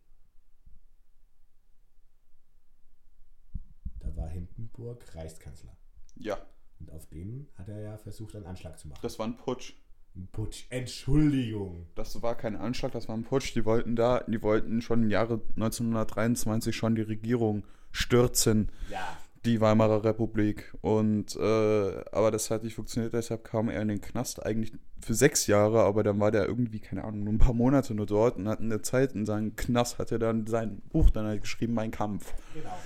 Da 4.01 4.17
war 4.17 4.29
Hindenburg 4.29 5.05
Reichskanzler. 5.15 5.77
Ja, 6.17 6.39
Und 6.81 6.91
auf 6.91 7.07
den 7.07 7.49
hat 7.57 7.69
er 7.69 7.81
ja 7.81 7.97
versucht, 7.99 8.35
einen 8.37 8.47
Anschlag 8.47 8.79
zu 8.79 8.89
machen. 8.89 9.01
das 9.03 9.19
war 9.19 9.27
ein 9.27 9.37
Putsch. 9.37 9.75
Ein 10.15 10.29
Putsch. 10.33 10.65
Entschuldigung. 10.71 11.87
Das 11.95 12.23
war 12.23 12.35
kein 12.37 12.57
Anschlag, 12.57 12.93
das 12.93 13.09
war 13.09 13.17
ein 13.17 13.25
Putsch. 13.25 13.55
Die 13.55 13.65
wollten 13.67 13.97
da, 13.97 14.21
die 14.27 14.43
wollten 14.43 14.81
schon 14.81 15.03
im 15.05 15.11
Jahre 15.11 15.43
1923 15.57 16.75
schon 16.75 16.95
die 16.95 17.03
Regierung 17.03 17.65
stürzen, 17.93 18.71
Ja. 18.91 19.17
Die 19.47 19.61
Weimarer 19.61 20.05
Republik. 20.05 20.75
Und 20.81 21.37
äh, 21.37 22.05
aber 22.13 22.31
das 22.31 22.51
hat 22.51 22.65
nicht 22.65 22.75
funktioniert, 22.75 23.15
deshalb 23.15 23.45
kam 23.45 23.69
er 23.69 23.81
in 23.83 23.89
den 23.89 24.01
Knast 24.01 24.45
eigentlich 24.45 24.73
für 25.01 25.15
sechs 25.15 25.47
Jahre, 25.47 25.85
aber 25.85 26.03
dann 26.03 26.21
war 26.21 26.31
der 26.31 26.47
irgendwie, 26.47 26.81
keine 26.81 27.05
Ahnung, 27.05 27.25
nur 27.25 27.33
ein 27.35 27.39
paar 27.39 27.55
Monate 27.55 27.95
nur 27.95 28.07
dort 28.07 28.37
und 28.37 28.49
hat 28.49 28.61
in 28.61 28.71
der 28.71 28.83
Zeit 28.83 29.13
in 29.13 29.27
seinem 29.27 29.57
Knast 29.57 29.99
hat 29.99 30.13
er 30.13 30.19
dann 30.19 30.47
sein 30.47 30.83
Buch 30.91 31.11
dann 31.11 31.27
halt 31.27 31.43
geschrieben, 31.43 31.75
Mein 31.75 31.91
Kampf. 31.91 32.35
Genau. 32.55 32.77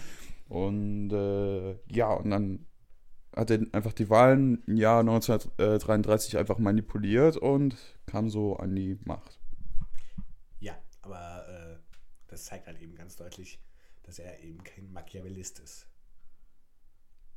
Und 0.49 1.13
äh, 1.13 1.77
ja, 1.89 2.13
und 2.13 2.31
dann 2.31 2.67
hat 3.35 3.51
er 3.51 3.61
einfach 3.73 3.93
die 3.93 4.11
Wahlen 4.11 4.63
im 4.67 4.77
Jahr 4.77 5.01
1933 5.01 6.37
einfach 6.37 6.59
manipuliert 6.59 7.37
und 7.37 7.77
kam 8.07 8.29
so 8.29 8.57
an 8.57 8.75
die 8.75 8.99
Macht. 9.05 9.41
Aber 11.03 11.49
äh, 11.49 11.77
das 12.29 12.45
zeigt 12.45 12.67
halt 12.67 12.81
eben 12.81 12.95
ganz 12.95 13.17
deutlich, 13.17 13.61
dass 14.03 14.19
er 14.19 14.41
eben 14.41 14.63
kein 14.63 14.93
Machiavellist 14.93 15.59
ist. 15.61 15.87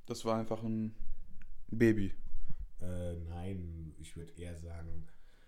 Das 0.05 0.25
war 0.25 0.37
einfach 0.37 0.61
ein 0.63 0.95
Baby. 1.69 2.13
Äh, 2.81 3.13
nein, 3.29 3.95
ich 3.99 4.15
würde 4.15 4.33
eher 4.33 4.57
sagen, 4.57 5.07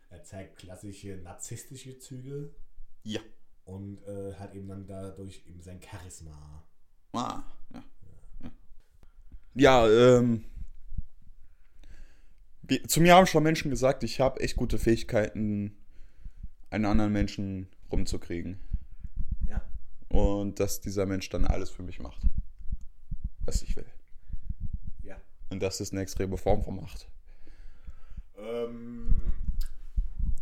er 0.09 0.23
zeigt 0.23 0.57
klassische 0.57 1.17
narzisstische 1.17 1.99
Züge 1.99 2.55
Ja. 3.03 3.19
und 3.65 4.01
äh, 4.03 4.33
hat 4.35 4.55
eben 4.55 4.67
dann 4.67 4.87
dadurch 4.87 5.43
eben 5.45 5.61
sein 5.61 5.81
Charisma. 5.81 6.63
Ah, 7.13 7.43
ja. 7.73 7.83
Ja, 9.53 9.87
ja 9.87 10.17
ähm. 10.17 10.45
Wie, 12.61 12.81
zu 12.83 12.99
mir 12.99 13.15
haben 13.15 13.27
schon 13.27 13.43
Menschen 13.43 13.69
gesagt, 13.69 14.03
ich 14.03 14.19
habe 14.19 14.39
echt 14.39 14.55
gute 14.55 14.79
Fähigkeiten, 14.79 15.77
einen 16.71 16.85
anderen 16.85 17.11
Menschen 17.11 17.67
rumzukriegen. 17.91 18.59
Ja. 19.47 19.61
Und 20.09 20.59
dass 20.59 20.81
dieser 20.81 21.05
Mensch 21.05 21.29
dann 21.29 21.45
alles 21.45 21.69
für 21.69 21.83
mich 21.83 21.99
macht. 21.99 22.21
Was 23.45 23.61
ich 23.61 23.75
will. 23.75 23.85
Und 25.49 25.61
das 25.61 25.81
ist 25.81 25.91
eine 25.91 26.01
extreme 26.01 26.37
Form 26.37 26.63
von 26.63 26.77
Macht. 26.77 27.07
Ähm, 28.37 29.13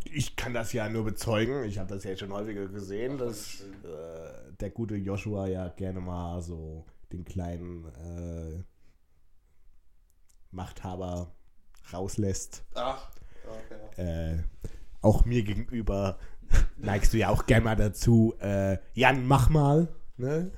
ich 0.05 0.35
kann 0.35 0.53
das 0.53 0.73
ja 0.73 0.89
nur 0.89 1.05
bezeugen. 1.05 1.63
Ich 1.65 1.77
habe 1.77 1.93
das 1.93 2.03
ja 2.03 2.15
schon 2.15 2.31
häufiger 2.31 2.67
gesehen, 2.67 3.17
dass 3.17 3.61
äh, 3.61 4.53
der 4.59 4.69
gute 4.69 4.95
Joshua 4.95 5.47
ja 5.47 5.69
gerne 5.69 5.99
mal 5.99 6.41
so 6.41 6.85
den 7.11 7.25
kleinen 7.25 7.85
äh, 7.85 8.63
Machthaber 10.51 11.31
rauslässt. 11.91 12.63
Ach, 12.75 13.09
okay. 13.45 14.35
Äh, 14.35 14.43
auch 15.01 15.25
mir 15.25 15.43
gegenüber 15.43 16.17
neigst 16.77 17.13
du 17.13 17.17
ja 17.17 17.29
auch 17.29 17.45
gerne 17.45 17.65
mal 17.65 17.75
dazu, 17.75 18.35
äh, 18.39 18.77
Jan, 18.93 19.25
mach 19.25 19.49
mal. 19.49 19.87
Ne? 20.17 20.51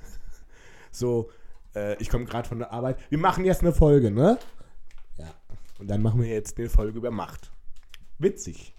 So, 0.92 1.30
äh, 1.76 2.02
ich 2.02 2.10
komme 2.10 2.26
gerade 2.26 2.48
von 2.48 2.60
der 2.60 2.72
Arbeit. 2.72 2.98
Wir 3.10 3.18
machen 3.18 3.46
jetzt 3.46 3.62
eine 3.62 3.74
Folge, 3.74 4.12
ne? 4.12 4.38
Ja. 5.18 5.34
Und 5.80 5.88
dann 5.90 6.02
machen 6.02 6.22
wir 6.22 6.30
jetzt 6.30 6.58
eine 6.58 6.70
Folge 6.70 6.98
über 6.98 7.12
Macht. 7.12 7.52
Witzig. 8.18 8.74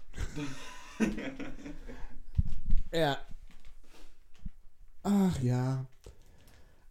ja. 2.91 3.17
Ach 5.03 5.39
ja. 5.41 5.85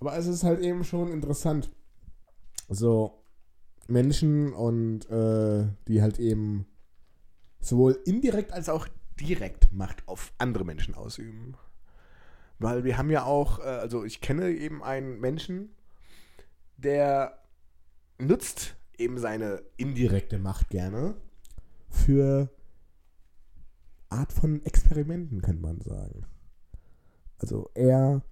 Aber 0.00 0.16
es 0.16 0.26
ist 0.26 0.44
halt 0.44 0.60
eben 0.60 0.84
schon 0.84 1.10
interessant. 1.12 1.70
So 2.68 3.22
Menschen 3.88 4.52
und 4.52 5.08
äh, 5.10 5.66
die 5.88 6.02
halt 6.02 6.18
eben 6.18 6.66
sowohl 7.60 7.98
indirekt 8.04 8.52
als 8.52 8.68
auch 8.68 8.86
direkt 9.20 9.72
Macht 9.72 10.06
auf 10.06 10.32
andere 10.38 10.64
Menschen 10.64 10.94
ausüben. 10.94 11.56
Weil 12.58 12.84
wir 12.84 12.96
haben 12.96 13.10
ja 13.10 13.24
auch, 13.24 13.58
äh, 13.58 13.62
also 13.62 14.04
ich 14.04 14.20
kenne 14.20 14.50
eben 14.50 14.82
einen 14.82 15.20
Menschen, 15.20 15.70
der 16.76 17.38
nutzt 18.18 18.76
eben 18.98 19.18
seine 19.18 19.62
indirekte 19.76 20.38
Macht 20.38 20.70
gerne 20.70 21.14
für 21.88 22.50
Art 24.08 24.32
von 24.32 24.64
Experimenten, 24.64 25.42
kann 25.42 25.60
man 25.60 25.80
sagen. 25.80 26.26
Also 27.38 27.70
er, 27.74 28.22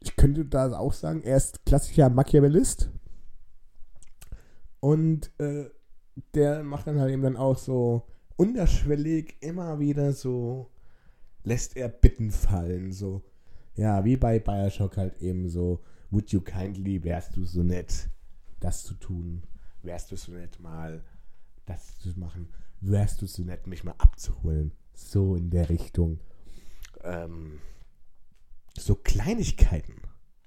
ich 0.00 0.14
könnte 0.16 0.44
da 0.44 0.76
auch 0.78 0.92
sagen, 0.92 1.22
er 1.22 1.36
ist 1.36 1.64
klassischer 1.64 2.08
Machiavellist 2.08 2.90
und 4.80 5.32
äh, 5.38 5.70
der 6.34 6.62
macht 6.62 6.86
dann 6.86 7.00
halt 7.00 7.12
eben 7.12 7.22
dann 7.22 7.36
auch 7.36 7.58
so 7.58 8.06
unterschwellig 8.36 9.36
immer 9.40 9.80
wieder 9.80 10.12
so, 10.12 10.70
lässt 11.42 11.76
er 11.76 11.88
Bitten 11.88 12.30
fallen, 12.30 12.92
so, 12.92 13.22
ja, 13.74 14.04
wie 14.04 14.16
bei 14.16 14.38
Bioshock 14.38 14.96
halt 14.96 15.20
eben 15.20 15.48
so, 15.48 15.80
would 16.10 16.30
you 16.32 16.40
kindly, 16.40 17.02
wärst 17.04 17.36
du 17.36 17.44
so 17.44 17.62
nett, 17.62 18.08
das 18.60 18.84
zu 18.84 18.94
tun, 18.94 19.42
wärst 19.82 20.10
du 20.10 20.16
so 20.16 20.32
nett 20.32 20.58
mal, 20.60 21.04
das 21.66 21.98
zu 21.98 22.18
machen, 22.18 22.48
wärst 22.80 23.20
du 23.22 23.26
so 23.26 23.42
nett, 23.42 23.66
mich 23.66 23.84
mal 23.84 23.94
abzuholen, 23.98 24.72
so 24.94 25.36
in 25.36 25.50
der 25.50 25.68
Richtung. 25.68 26.20
Ähm, 27.02 27.60
so 28.76 28.94
Kleinigkeiten, 28.94 30.00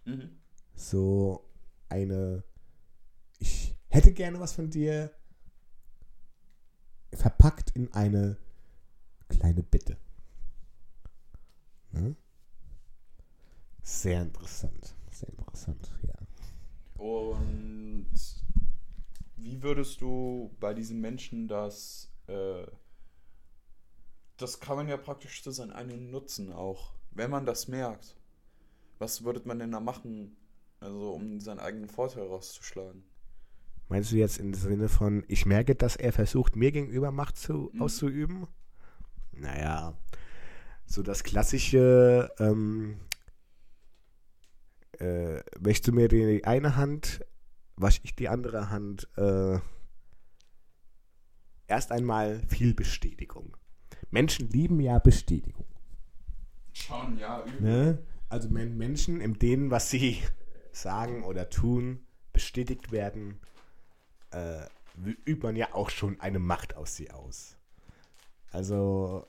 Mhm. 0.06 0.30
so 0.74 1.48
eine, 1.90 2.44
ich 3.40 3.76
hätte 3.90 4.14
gerne 4.14 4.40
was 4.40 4.54
von 4.54 4.70
dir, 4.70 5.12
verpackt 7.14 7.72
in 7.72 7.94
eine 7.94 8.38
kleine 9.30 9.64
Bitte. 9.64 9.98
Ne? 11.92 12.16
Sehr 13.84 14.22
interessant. 14.22 14.96
Sehr 15.22 15.30
interessant, 15.30 15.92
ja. 16.08 17.04
Und 17.04 18.10
wie 19.38 19.62
würdest 19.62 20.02
du 20.02 20.56
bei 20.60 20.74
diesen 20.74 21.00
Menschen 21.00 21.48
das, 21.48 22.12
äh, 22.26 22.66
das 24.38 24.60
kann 24.60 24.78
man 24.78 24.88
ja 24.88 24.98
praktisch 24.98 25.44
zu 25.44 25.52
seinem 25.52 25.74
eigenen 25.74 26.10
Nutzen 26.10 26.52
auch, 26.52 26.94
wenn 27.12 27.30
man 27.30 27.46
das 27.46 27.68
merkt. 27.68 28.16
Was 28.98 29.24
würde 29.24 29.42
man 29.46 29.60
denn 29.60 29.72
da 29.72 29.80
machen, 29.80 30.36
also 30.80 31.14
um 31.14 31.40
seinen 31.40 31.60
eigenen 31.60 31.88
Vorteil 31.90 32.24
rauszuschlagen? 32.26 33.04
Meinst 33.90 34.12
du 34.12 34.16
jetzt 34.16 34.40
im 34.40 34.56
Sinne 34.56 34.90
von, 34.90 35.24
ich 35.28 35.46
merke, 35.46 35.76
dass 35.76 35.96
er 35.98 36.14
versucht, 36.14 36.56
mir 36.56 36.72
gegenüber 36.72 37.12
Macht 37.12 37.38
zu, 37.38 37.70
Mhm. 37.74 37.82
auszuüben? 37.82 38.48
Naja, 39.34 39.96
so 40.88 41.04
das 41.04 41.24
klassische, 41.24 42.32
ähm, 42.40 43.00
äh, 45.02 45.44
wäschst 45.60 45.88
du 45.88 45.92
mir 45.92 46.08
die 46.08 46.46
eine 46.46 46.76
Hand, 46.76 47.26
wasche 47.76 48.02
ich 48.04 48.16
die 48.16 48.30
andere 48.30 48.70
Hand, 48.70 49.10
äh, 49.18 49.60
erst 51.68 51.92
einmal 51.92 52.42
viel 52.48 52.74
Bestätigung. 52.74 53.58
Menschen 54.12 54.50
lieben 54.50 54.80
ja 54.80 55.00
Bestätigung. 55.00 55.66
Schon, 56.74 57.18
ja, 57.18 57.44
übel. 57.46 57.62
Ne? 57.62 58.04
Also 58.30 58.54
wenn 58.54 58.78
Menschen, 58.78 59.22
in 59.22 59.34
denen, 59.40 59.72
was 59.72 59.90
sie 59.90 60.22
sagen 60.72 61.24
oder 61.24 61.50
tun, 61.50 62.06
bestätigt 62.32 62.92
werden, 62.92 63.40
äh, 64.32 64.66
übt 65.26 65.44
man 65.44 65.56
ja 65.56 65.74
auch 65.74 65.90
schon 65.90 66.20
eine 66.20 66.40
Macht 66.40 66.76
aus 66.76 66.96
sie 66.96 67.12
aus. 67.12 67.58
Also 68.52 69.26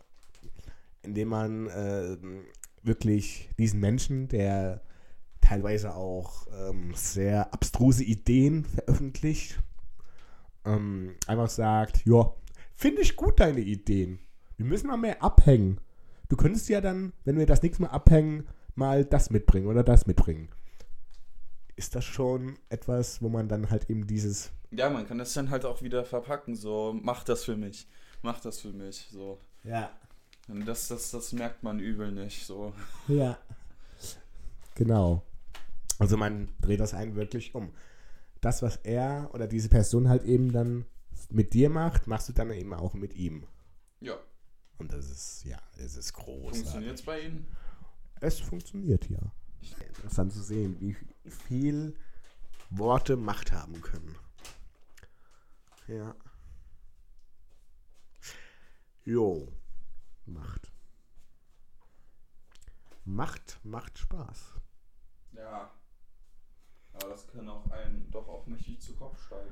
indem 1.02 1.28
man 1.28 1.66
äh, 1.68 2.16
wirklich 2.82 3.50
diesen 3.58 3.80
Menschen, 3.80 4.28
der 4.28 4.82
teilweise 5.42 5.94
auch 5.94 6.46
ähm, 6.58 6.94
sehr 6.94 7.52
abstruse 7.52 8.02
Ideen 8.04 8.64
veröffentlicht, 8.64 9.58
ähm, 10.64 11.14
einfach 11.26 11.50
sagt, 11.50 12.06
ja, 12.06 12.32
finde 12.74 13.02
ich 13.02 13.16
gut 13.16 13.40
deine 13.40 13.60
Ideen. 13.60 14.18
Wir 14.56 14.64
müssen 14.64 14.86
mal 14.86 14.96
mehr 14.96 15.22
abhängen. 15.22 15.78
Du 16.28 16.36
könntest 16.36 16.68
ja 16.70 16.80
dann, 16.80 17.12
wenn 17.24 17.38
wir 17.38 17.46
das 17.46 17.62
nächste 17.62 17.82
Mal 17.82 17.90
abhängen, 17.90 18.48
mal 18.74 19.04
das 19.04 19.28
mitbringen 19.28 19.66
oder 19.66 19.82
das 19.82 20.06
mitbringen. 20.06 20.48
Ist 21.76 21.94
das 21.94 22.04
schon 22.04 22.58
etwas, 22.68 23.20
wo 23.20 23.28
man 23.28 23.48
dann 23.48 23.70
halt 23.70 23.90
eben 23.90 24.06
dieses 24.06 24.52
Ja, 24.70 24.88
man 24.88 25.06
kann 25.06 25.18
das 25.18 25.34
dann 25.34 25.50
halt 25.50 25.64
auch 25.64 25.82
wieder 25.82 26.04
verpacken, 26.04 26.54
so, 26.54 26.96
mach 27.02 27.24
das 27.24 27.44
für 27.44 27.56
mich, 27.56 27.88
mach 28.22 28.40
das 28.40 28.60
für 28.60 28.72
mich, 28.72 29.08
so. 29.10 29.38
Ja. 29.64 29.90
Und 30.48 30.66
das, 30.66 30.88
das, 30.88 31.10
das 31.10 31.32
merkt 31.32 31.62
man 31.62 31.78
übel 31.78 32.12
nicht, 32.12 32.46
so. 32.46 32.72
Ja. 33.08 33.38
Genau. 34.74 35.22
Also 36.02 36.16
man 36.16 36.48
dreht 36.60 36.80
das 36.80 36.94
einen 36.94 37.14
wirklich 37.14 37.54
um. 37.54 37.72
Das, 38.40 38.60
was 38.60 38.74
er 38.78 39.30
oder 39.34 39.46
diese 39.46 39.68
Person 39.68 40.08
halt 40.08 40.24
eben 40.24 40.50
dann 40.50 40.84
mit 41.30 41.54
dir 41.54 41.70
macht, 41.70 42.08
machst 42.08 42.28
du 42.28 42.32
dann 42.32 42.50
eben 42.50 42.74
auch 42.74 42.94
mit 42.94 43.14
ihm. 43.14 43.46
Ja. 44.00 44.18
Und 44.78 44.92
das 44.92 45.08
ist, 45.08 45.44
ja, 45.44 45.60
es 45.78 45.94
ist 45.94 46.12
groß. 46.14 46.56
Funktioniert's 46.56 47.02
bei 47.02 47.20
Ihnen? 47.20 47.46
Es 48.20 48.40
funktioniert 48.40 49.08
ja. 49.10 49.20
Interessant 49.86 50.32
zu 50.32 50.42
sehen, 50.42 50.76
wie 50.80 50.96
viel 51.30 51.94
Worte 52.70 53.16
Macht 53.16 53.52
haben 53.52 53.80
können. 53.80 54.16
Ja. 55.86 56.16
Jo. 59.04 59.46
Macht. 60.26 60.72
Macht 63.04 63.60
macht 63.62 63.98
Spaß. 63.98 64.54
Ja. 65.34 65.70
Aber 66.94 67.08
das 67.08 67.26
kann 67.26 67.48
auch 67.48 67.70
einen 67.70 68.10
doch 68.10 68.28
auch 68.28 68.46
mächtig 68.46 68.80
zu 68.80 68.94
Kopf 68.94 69.18
steigen. 69.26 69.50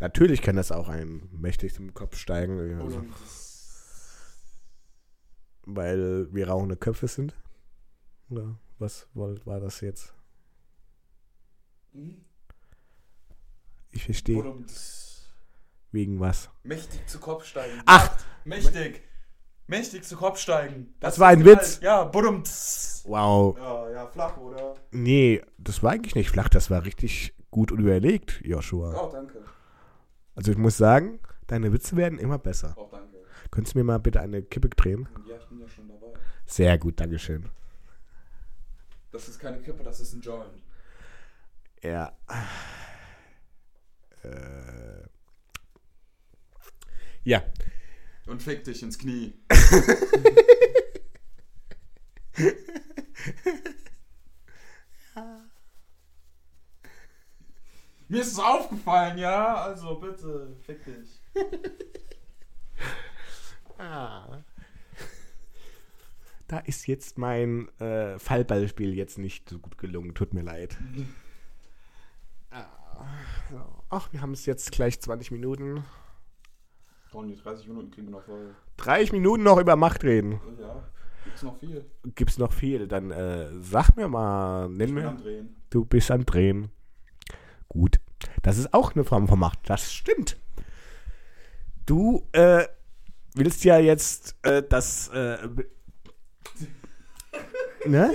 Natürlich 0.00 0.42
kann 0.42 0.56
das 0.56 0.70
auch 0.72 0.88
einem 0.88 1.28
mächtig 1.32 1.74
zum 1.74 1.92
Kopf 1.94 2.16
steigen, 2.16 2.80
also, 2.80 3.04
weil 5.62 6.32
wir 6.32 6.48
rauchende 6.48 6.76
Köpfe 6.76 7.08
sind. 7.08 7.34
Oder 8.30 8.58
was 8.78 9.08
war 9.14 9.60
das 9.60 9.80
jetzt? 9.80 10.14
hm? 11.92 12.24
Ich 13.90 14.04
verstehe. 14.04 14.44
Wegen 15.90 16.20
was? 16.20 16.50
mächtig 16.62 17.06
zu 17.08 17.18
Kopf 17.18 17.44
steigen. 17.44 17.82
Ach! 17.86 18.24
Mächtig! 18.44 19.07
Mächtigste 19.68 20.16
Kopfsteigen. 20.16 20.94
Das 20.98 21.18
war 21.18 21.28
ein 21.28 21.44
Witz. 21.44 21.74
halt- 21.74 21.82
Ja, 21.82 22.04
budumts. 22.04 23.04
Wow. 23.06 23.56
Ja, 23.58 23.90
ja, 23.90 24.06
flach, 24.06 24.36
oder? 24.38 24.74
Nee, 24.90 25.42
das 25.58 25.82
war 25.82 25.92
eigentlich 25.92 26.14
nicht 26.14 26.30
flach, 26.30 26.48
das 26.48 26.70
war 26.70 26.84
richtig 26.84 27.34
gut 27.50 27.70
und 27.72 27.78
überlegt, 27.80 28.40
Joshua. 28.44 28.94
Oh, 29.00 29.10
danke. 29.12 29.42
Also 30.34 30.52
ich 30.52 30.58
muss 30.58 30.76
sagen, 30.76 31.20
deine 31.46 31.72
Witze 31.72 31.96
werden 31.96 32.18
immer 32.18 32.38
besser. 32.38 32.74
Oh, 32.76 32.88
danke. 32.90 33.18
Könntest 33.50 33.74
du 33.74 33.78
mir 33.78 33.84
mal 33.84 33.98
bitte 33.98 34.20
eine 34.20 34.42
Kippe 34.42 34.68
drehen? 34.70 35.08
Ja, 35.26 35.36
ich 35.36 35.46
bin 35.46 35.60
ja 35.60 35.68
schon 35.68 35.88
dabei. 35.88 36.12
Sehr 36.46 36.76
gut, 36.78 36.98
Dankeschön. 37.00 37.48
Das 39.10 39.28
ist 39.28 39.38
keine 39.38 39.58
Kippe, 39.60 39.82
das 39.82 40.00
ist 40.00 40.12
ein 40.14 40.20
Joint. 40.20 40.62
Ja. 41.82 42.12
Äh. 44.22 45.08
Ja. 47.24 47.42
Und 48.26 48.42
fick 48.42 48.64
dich 48.64 48.82
ins 48.82 48.98
Knie. 48.98 49.34
Mir 58.10 58.22
ist 58.22 58.32
es 58.32 58.38
aufgefallen, 58.38 59.18
ja? 59.18 59.56
Also 59.56 59.96
bitte, 59.96 60.56
fick 60.64 60.82
dich. 60.84 61.20
Da 66.48 66.58
ist 66.60 66.86
jetzt 66.86 67.18
mein 67.18 67.68
äh, 67.78 68.18
Fallballspiel 68.18 68.94
jetzt 68.94 69.18
nicht 69.18 69.50
so 69.50 69.58
gut 69.58 69.76
gelungen. 69.76 70.14
Tut 70.14 70.32
mir 70.34 70.42
leid. 70.42 70.76
Ah. 72.50 72.66
Ach, 73.90 74.12
wir 74.12 74.20
haben 74.22 74.32
es 74.32 74.44
jetzt 74.46 74.72
gleich 74.72 75.00
20 75.00 75.30
Minuten. 75.30 75.84
Die 77.12 77.36
30 77.36 77.68
Minuten 77.68 77.90
kriegen 77.90 78.06
wir 78.08 78.12
noch 78.12 78.22
voll. 78.24 78.54
30 78.78 79.12
Minuten 79.12 79.42
noch 79.42 79.58
über 79.58 79.76
Macht 79.76 80.04
reden. 80.04 80.40
Ja, 80.60 80.84
gibt's 81.24 81.42
noch 81.42 81.58
viel. 81.58 81.84
Gibt's 82.14 82.38
noch 82.38 82.52
viel? 82.52 82.86
Dann 82.86 83.10
äh, 83.10 83.48
sag 83.60 83.96
mir 83.96 84.08
mal, 84.08 84.68
nenn 84.68 84.80
Ich 84.80 84.86
bin 84.86 84.94
mir. 84.94 85.08
am 85.08 85.16
Drehen. 85.18 85.56
Du 85.70 85.84
bist 85.84 86.10
am 86.10 86.24
Drehen. 86.26 86.70
Gut. 87.68 88.00
Das 88.42 88.58
ist 88.58 88.72
auch 88.74 88.94
eine 88.94 89.04
Form 89.04 89.26
von 89.28 89.38
Macht. 89.38 89.58
Das 89.68 89.92
stimmt. 89.92 90.36
Du 91.86 92.26
äh, 92.32 92.64
willst 93.34 93.64
ja 93.64 93.78
jetzt 93.78 94.36
äh, 94.42 94.62
das. 94.68 95.08
Äh, 95.08 95.38
ne? 97.86 98.12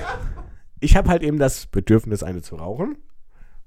Ich 0.79 0.95
habe 0.97 1.09
halt 1.09 1.23
eben 1.23 1.39
das 1.39 1.65
Bedürfnis, 1.67 2.23
eine 2.23 2.41
zu 2.41 2.55
rauchen. 2.55 2.97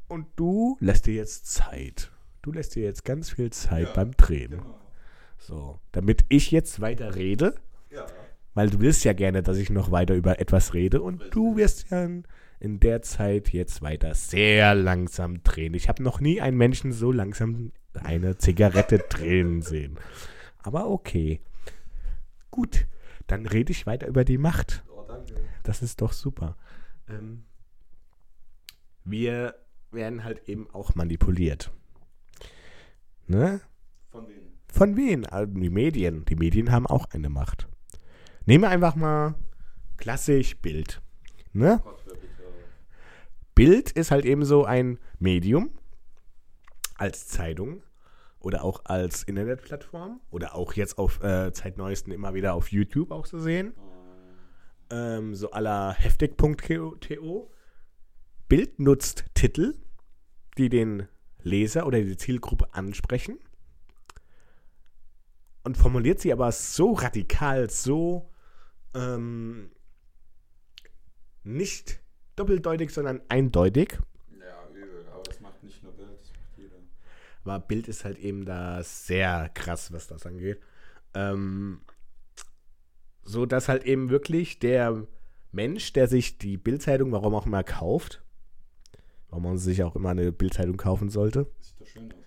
Und 0.09 0.27
du 0.37 0.77
lässt 0.81 1.07
dir 1.07 1.15
jetzt 1.15 1.47
Zeit. 1.53 2.11
Du 2.43 2.53
lässt 2.53 2.75
dir 2.77 2.85
jetzt 2.85 3.05
ganz 3.05 3.31
viel 3.31 3.51
Zeit 3.51 3.89
Ja, 3.89 3.93
beim 3.95 4.13
Drehen. 4.13 4.51
Genau. 4.53 4.81
So. 5.39 5.79
Damit 5.93 6.25
ich 6.29 6.51
jetzt 6.51 6.81
weiter 6.81 7.15
rede. 7.15 7.55
Ja. 7.91 8.07
Weil 8.55 8.71
du 8.71 8.81
willst 8.81 9.05
ja 9.05 9.13
gerne, 9.13 9.43
dass 9.43 9.59
ich 9.59 9.71
noch 9.71 9.91
weiter 9.91 10.15
über 10.15 10.41
etwas 10.41 10.73
rede 10.73 11.03
und 11.03 11.23
du 11.31 11.57
wirst 11.57 11.91
ja 11.91 12.09
in, 12.59 12.81
der 12.81 13.03
Zeit 13.03 13.53
jetzt 13.53 13.83
weiter 13.83 14.15
sehr 14.15 14.75
langsam 14.75 15.43
drehen. 15.43 15.75
Ich 15.75 15.89
habe 15.89 16.03
noch 16.03 16.21
nie 16.21 16.41
einen 16.41 16.57
Menschen 16.57 16.93
so 16.93 17.13
langsam 17.13 17.73
eine 17.93 18.39
Zigarette 18.39 18.99
drehen 19.11 19.61
sehen. 19.61 19.99
Aber 20.63 20.89
okay. 20.89 21.41
Gut, 22.51 22.87
dann 23.27 23.47
rede 23.47 23.73
ich 23.73 23.87
weiter 23.87 24.07
über 24.07 24.25
die 24.25 24.39
Macht. 24.39 24.85
Oh. 24.89 25.07
Das 25.63 25.83
ist 25.83 26.01
doch 26.01 26.15
super. 26.15 26.57
Ähm, 27.09 27.45
wir 29.05 29.55
werden 29.91 30.25
halt 30.25 30.49
eben 30.49 30.69
auch 30.73 30.95
manipuliert. 30.95 31.71
Ne? 33.27 33.61
Von 34.11 34.29
wem? 34.29 34.46
Von 34.77 34.95
wen? 34.95 35.25
Also 35.25 35.51
die 35.55 35.71
Medien. 35.71 36.27
Die 36.27 36.37
Medien 36.37 36.71
haben 36.71 36.87
auch 36.87 37.07
eine 37.13 37.31
Macht. 37.31 37.67
Nehmen 38.45 38.65
wir 38.65 38.69
einfach 38.69 38.95
mal 38.95 39.35
klassisch 39.97 40.59
Bild. 40.59 41.01
Ne? 41.55 41.83
Bitte. 42.05 42.19
Bild 43.55 43.91
ist 43.93 44.11
halt 44.11 44.27
eben 44.27 44.45
so 44.45 44.67
ein 44.67 44.99
Medium 45.19 45.71
als 46.97 47.27
Zeitung 47.27 47.83
oder 48.39 48.65
auch 48.65 48.83
als 48.85 49.23
Internetplattform 49.23 50.21
oder 50.31 50.55
auch 50.55 50.75
jetzt 50.75 50.99
auf 50.99 51.23
äh, 51.23 51.55
zeitneuesten 51.55 52.13
immer 52.13 52.35
wieder 52.35 52.53
auf 52.53 52.71
YouTube 52.71 53.13
auch 53.13 53.27
zu 53.27 53.39
sehen. 53.39 53.73
Ähm, 54.91 55.35
so 55.35 55.53
aller 55.53 55.95
heftig.to. 55.95 57.51
Bild 58.47 58.79
nutzt 58.79 59.25
Titel, 59.33 59.75
die 60.59 60.69
den 60.69 61.09
Leser 61.41 61.87
oder 61.87 61.99
die 62.03 62.19
Zielgruppe 62.19 62.75
ansprechen 62.75 63.39
und 65.67 65.77
formuliert 65.77 66.21
sie 66.21 66.33
aber 66.33 66.53
so 66.53 66.93
radikal, 66.93 67.69
so 67.69 68.31
ähm, 68.95 69.73
nicht 71.43 72.01
doppeldeutig, 72.37 72.91
sondern 72.91 73.21
eindeutig. 73.29 73.99
Ja, 74.39 74.69
übel. 74.73 75.05
Aber 75.13 75.25
das 75.25 75.41
macht 75.41 75.65
nicht 75.65 75.83
nur 75.83 75.93
Bild, 75.93 76.21
das 76.21 76.31
macht 76.31 76.57
jeder. 76.57 76.77
Aber 77.43 77.59
Bild 77.59 77.89
ist 77.89 78.05
halt 78.05 78.17
eben 78.19 78.45
da 78.45 78.81
sehr 78.85 79.51
krass, 79.55 79.93
was 79.93 80.07
das 80.07 80.25
angeht. 80.25 80.61
Ähm, 81.15 81.81
so 83.25 83.45
dass 83.45 83.69
halt 83.69 83.83
eben 83.83 84.09
wirklich 84.09 84.61
der 84.61 85.09
Mensch, 85.51 85.93
der 85.95 86.07
sich 86.07 86.39
die 86.39 86.59
Bildzeitung, 86.59 87.11
warum 87.11 87.35
auch 87.35 87.47
immer, 87.47 87.65
kauft, 87.65 88.23
warum 89.31 89.43
man 89.43 89.59
sich 89.59 89.83
auch 89.83 89.97
immer 89.97 90.11
eine 90.11 90.31
Bildzeitung 90.31 90.77
kaufen 90.77 91.09
sollte, 91.09 91.51
Sieht 91.59 91.81
doch 91.81 91.87
schön 91.89 92.13
aus? 92.13 92.26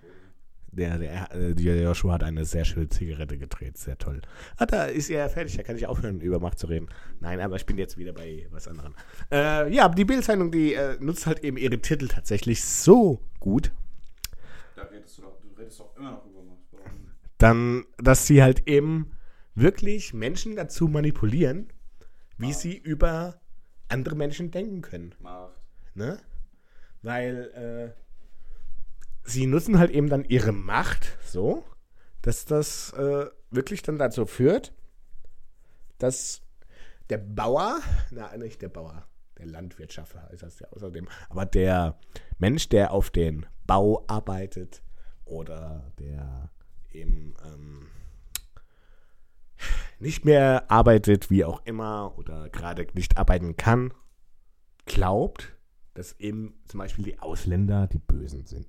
Der, 0.71 0.97
der, 0.97 1.35
äh, 1.35 1.53
der 1.55 1.81
Joshua 1.81 2.13
hat 2.13 2.23
eine 2.23 2.45
sehr 2.45 2.65
schöne 2.65 2.89
Zigarette 2.89 3.37
gedreht, 3.37 3.77
sehr 3.77 3.97
toll. 3.97 4.21
Ah, 4.57 4.65
da 4.65 4.85
ist 4.85 5.09
er 5.09 5.29
fertig, 5.29 5.57
da 5.57 5.63
kann 5.63 5.75
ich 5.75 5.87
aufhören, 5.87 6.21
über 6.21 6.39
Macht 6.39 6.59
zu 6.59 6.67
reden. 6.67 6.87
Nein, 7.19 7.39
aber 7.39 7.55
ich 7.55 7.65
bin 7.65 7.77
jetzt 7.77 7.97
wieder 7.97 8.13
bei 8.13 8.47
was 8.51 8.67
anderem. 8.67 8.93
Äh, 9.31 9.73
ja, 9.73 9.89
die 9.89 10.05
Bildzeitung, 10.05 10.51
die 10.51 10.73
äh, 10.73 10.97
nutzt 10.99 11.25
halt 11.27 11.43
eben 11.43 11.57
ihre 11.57 11.79
Titel 11.79 12.07
tatsächlich 12.07 12.63
so 12.63 13.21
gut, 13.39 13.71
Da 14.75 14.83
redest 14.83 15.17
du 15.17 15.23
doch, 15.23 15.39
du 15.39 15.47
redest 15.57 15.79
doch 15.79 15.95
immer 15.97 16.11
noch 16.11 16.25
über 16.25 16.43
Macht. 16.43 16.59
Dann, 17.37 17.85
dass 17.97 18.27
sie 18.27 18.43
halt 18.43 18.67
eben 18.67 19.11
wirklich 19.55 20.13
Menschen 20.13 20.55
dazu 20.55 20.87
manipulieren, 20.87 21.71
wie 22.37 22.53
sie 22.53 22.77
über 22.77 23.41
andere 23.87 24.15
Menschen 24.15 24.51
denken 24.51 24.81
können. 24.81 25.15
Macht. 25.19 25.59
Ne? 25.95 26.19
Weil 27.01 27.95
äh, 27.95 28.08
sie 29.29 29.45
nutzen 29.45 29.79
halt 29.79 29.91
eben 29.91 30.09
dann 30.09 30.25
ihre 30.25 30.51
Macht 30.51 31.17
so, 31.25 31.63
dass 32.21 32.45
das 32.45 32.93
äh, 32.93 33.27
wirklich 33.49 33.81
dann 33.81 33.97
dazu 33.97 34.25
führt, 34.25 34.73
dass 35.97 36.41
der 37.09 37.17
Bauer, 37.17 37.79
na 38.11 38.35
nicht 38.37 38.61
der 38.61 38.69
Bauer, 38.69 39.07
der 39.37 39.47
Landwirtschafter 39.47 40.29
ist 40.31 40.43
das 40.43 40.59
ja 40.59 40.67
außerdem, 40.69 41.07
aber 41.29 41.45
der 41.45 41.97
Mensch, 42.37 42.69
der 42.69 42.91
auf 42.91 43.09
den 43.09 43.45
Bau 43.65 44.03
arbeitet 44.07 44.81
oder 45.25 45.91
der 45.97 46.51
eben 46.91 47.35
ähm, 47.45 47.87
nicht 49.99 50.25
mehr 50.25 50.69
arbeitet, 50.69 51.29
wie 51.29 51.45
auch 51.45 51.65
immer, 51.65 52.17
oder 52.17 52.49
gerade 52.49 52.87
nicht 52.93 53.17
arbeiten 53.17 53.57
kann, 53.57 53.93
glaubt, 54.85 55.53
dass 55.93 56.13
eben 56.19 56.59
zum 56.65 56.79
Beispiel 56.79 57.05
die 57.05 57.19
Ausländer 57.19 57.87
die 57.87 57.99
Bösen 57.99 58.45
sind. 58.45 58.67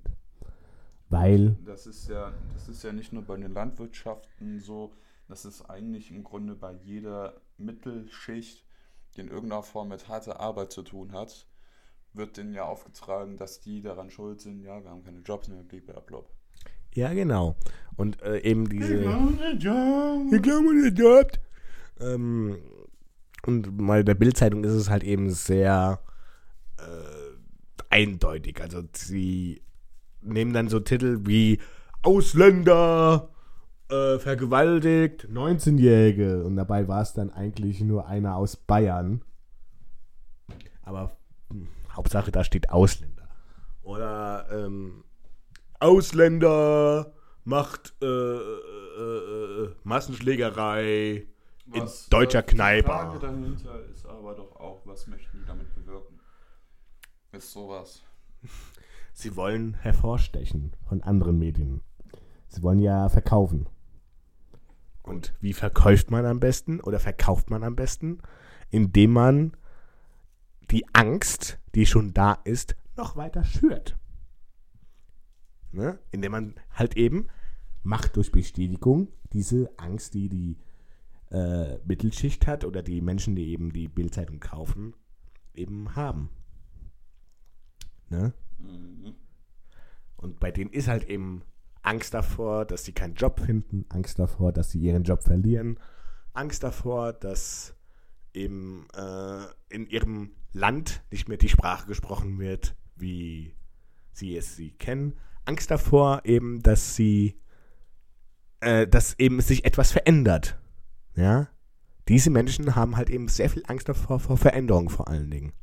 Weil, 1.11 1.57
Das 1.65 1.85
ist 1.87 2.07
ja, 2.07 2.31
das 2.53 2.69
ist 2.69 2.83
ja 2.83 2.93
nicht 2.93 3.11
nur 3.11 3.23
bei 3.23 3.35
den 3.35 3.53
Landwirtschaften 3.53 4.61
so, 4.61 4.93
das 5.27 5.43
ist 5.43 5.69
eigentlich 5.69 6.09
im 6.09 6.23
Grunde 6.23 6.55
bei 6.55 6.73
jeder 6.73 7.41
Mittelschicht, 7.57 8.65
die 9.15 9.21
in 9.21 9.27
irgendeiner 9.27 9.61
Form 9.61 9.89
mit 9.89 10.07
harter 10.07 10.39
Arbeit 10.39 10.71
zu 10.71 10.83
tun 10.83 11.11
hat, 11.11 11.47
wird 12.13 12.37
denen 12.37 12.53
ja 12.53 12.63
aufgetragen, 12.63 13.35
dass 13.35 13.59
die 13.59 13.81
daran 13.81 14.09
schuld 14.09 14.39
sind, 14.39 14.61
ja, 14.61 14.81
wir 14.81 14.89
haben 14.89 15.03
keine 15.03 15.19
Jobs 15.19 15.49
mehr, 15.49 15.63
blablabla. 15.63 16.23
ja 16.93 17.13
genau. 17.13 17.57
Und 17.97 18.21
äh, 18.21 18.39
eben 18.39 18.69
diese... 18.69 19.03
Ich 19.03 20.41
glaube, 20.41 20.73
ihr 20.81 20.91
dort. 20.91 21.41
Ähm, 21.99 22.57
und 23.45 23.85
bei 23.85 24.01
der 24.03 24.15
Bildzeitung 24.15 24.63
ist 24.63 24.71
es 24.71 24.89
halt 24.89 25.03
eben 25.03 25.29
sehr 25.31 25.99
äh, 26.77 27.83
eindeutig. 27.89 28.61
Also 28.61 28.83
sie 28.93 29.61
nehmen 30.21 30.53
dann 30.53 30.67
so 30.67 30.79
Titel 30.79 31.21
wie 31.25 31.59
Ausländer 32.03 33.29
äh, 33.89 34.19
vergewaltigt 34.19 35.27
19-Jährige 35.29 36.43
und 36.43 36.55
dabei 36.55 36.87
war 36.87 37.01
es 37.01 37.13
dann 37.13 37.29
eigentlich 37.29 37.81
nur 37.81 38.07
einer 38.07 38.35
aus 38.35 38.55
Bayern. 38.55 39.23
Aber 40.83 41.17
hm, 41.49 41.67
Hauptsache 41.93 42.31
da 42.31 42.43
steht 42.43 42.69
Ausländer. 42.69 43.27
Oder 43.83 44.47
ähm, 44.51 45.03
Ausländer 45.79 47.13
macht 47.43 47.93
äh, 48.01 48.05
äh, 48.05 49.65
äh, 49.65 49.75
Massenschlägerei 49.83 51.27
in 51.73 51.89
deutscher 52.09 52.41
Die 52.43 52.55
Kneipe. 52.55 52.87
Frage 52.87 53.19
dahinter 53.19 53.85
ist 53.85 54.05
aber 54.05 54.35
doch 54.35 54.55
auch, 54.57 54.81
was 54.85 55.07
möchten 55.07 55.39
die 55.39 55.45
damit 55.45 55.73
bewirken? 55.73 56.19
Ist 57.31 57.51
sowas. 57.51 58.03
Sie 59.13 59.35
wollen 59.35 59.75
hervorstechen 59.75 60.71
von 60.83 61.01
anderen 61.03 61.37
Medien. 61.37 61.81
Sie 62.47 62.63
wollen 62.63 62.79
ja 62.79 63.09
verkaufen. 63.09 63.67
Und 65.03 65.33
wie 65.41 65.53
verkauft 65.53 66.11
man 66.11 66.25
am 66.25 66.39
besten 66.39 66.79
oder 66.79 66.99
verkauft 66.99 67.49
man 67.49 67.63
am 67.63 67.75
besten? 67.75 68.19
Indem 68.69 69.11
man 69.13 69.57
die 70.69 70.85
Angst, 70.93 71.59
die 71.75 71.85
schon 71.85 72.13
da 72.13 72.33
ist, 72.43 72.75
noch 72.95 73.15
weiter 73.15 73.43
schürt. 73.43 73.97
Ne? 75.71 75.99
Indem 76.11 76.31
man 76.31 76.55
halt 76.71 76.97
eben 76.97 77.27
macht 77.83 78.15
durch 78.15 78.31
Bestätigung 78.31 79.07
diese 79.33 79.71
Angst, 79.77 80.13
die 80.13 80.29
die 80.29 80.57
äh, 81.31 81.77
Mittelschicht 81.85 82.45
hat 82.47 82.65
oder 82.65 82.83
die 82.83 83.01
Menschen, 83.01 83.35
die 83.35 83.49
eben 83.49 83.71
die 83.71 83.87
Bildzeitung 83.87 84.39
kaufen, 84.39 84.93
eben 85.53 85.95
haben. 85.95 86.29
Ne? 88.09 88.33
Mhm. 88.61 89.15
Und 90.17 90.39
bei 90.39 90.51
denen 90.51 90.71
ist 90.71 90.87
halt 90.87 91.03
eben 91.05 91.43
Angst 91.81 92.13
davor, 92.13 92.65
dass 92.65 92.85
sie 92.85 92.93
keinen 92.93 93.15
Job 93.15 93.39
finden, 93.39 93.85
Angst 93.89 94.19
davor, 94.19 94.51
dass 94.51 94.71
sie 94.71 94.79
ihren 94.79 95.03
Job 95.03 95.23
verlieren, 95.23 95.79
Angst 96.33 96.63
davor, 96.63 97.13
dass 97.13 97.75
eben 98.33 98.87
äh, 98.95 99.45
in 99.69 99.87
ihrem 99.87 100.31
Land 100.53 101.03
nicht 101.11 101.27
mehr 101.27 101.37
die 101.37 101.49
Sprache 101.49 101.87
gesprochen 101.87 102.39
wird, 102.39 102.75
wie 102.95 103.55
sie 104.11 104.37
es 104.37 104.55
sie 104.55 104.71
kennen. 104.71 105.17
Angst 105.45 105.71
davor 105.71 106.21
eben, 106.23 106.61
dass 106.61 106.95
sie, 106.95 107.39
äh, 108.59 108.87
dass 108.87 109.17
eben 109.17 109.41
sich 109.41 109.65
etwas 109.65 109.91
verändert. 109.91 110.59
Ja, 111.15 111.49
diese 112.07 112.29
Menschen 112.29 112.75
haben 112.75 112.95
halt 112.97 113.09
eben 113.09 113.27
sehr 113.27 113.49
viel 113.49 113.63
Angst 113.67 113.89
davor 113.89 114.19
vor 114.19 114.37
Veränderung 114.37 114.89
vor 114.89 115.07
allen 115.07 115.29
Dingen. 115.29 115.53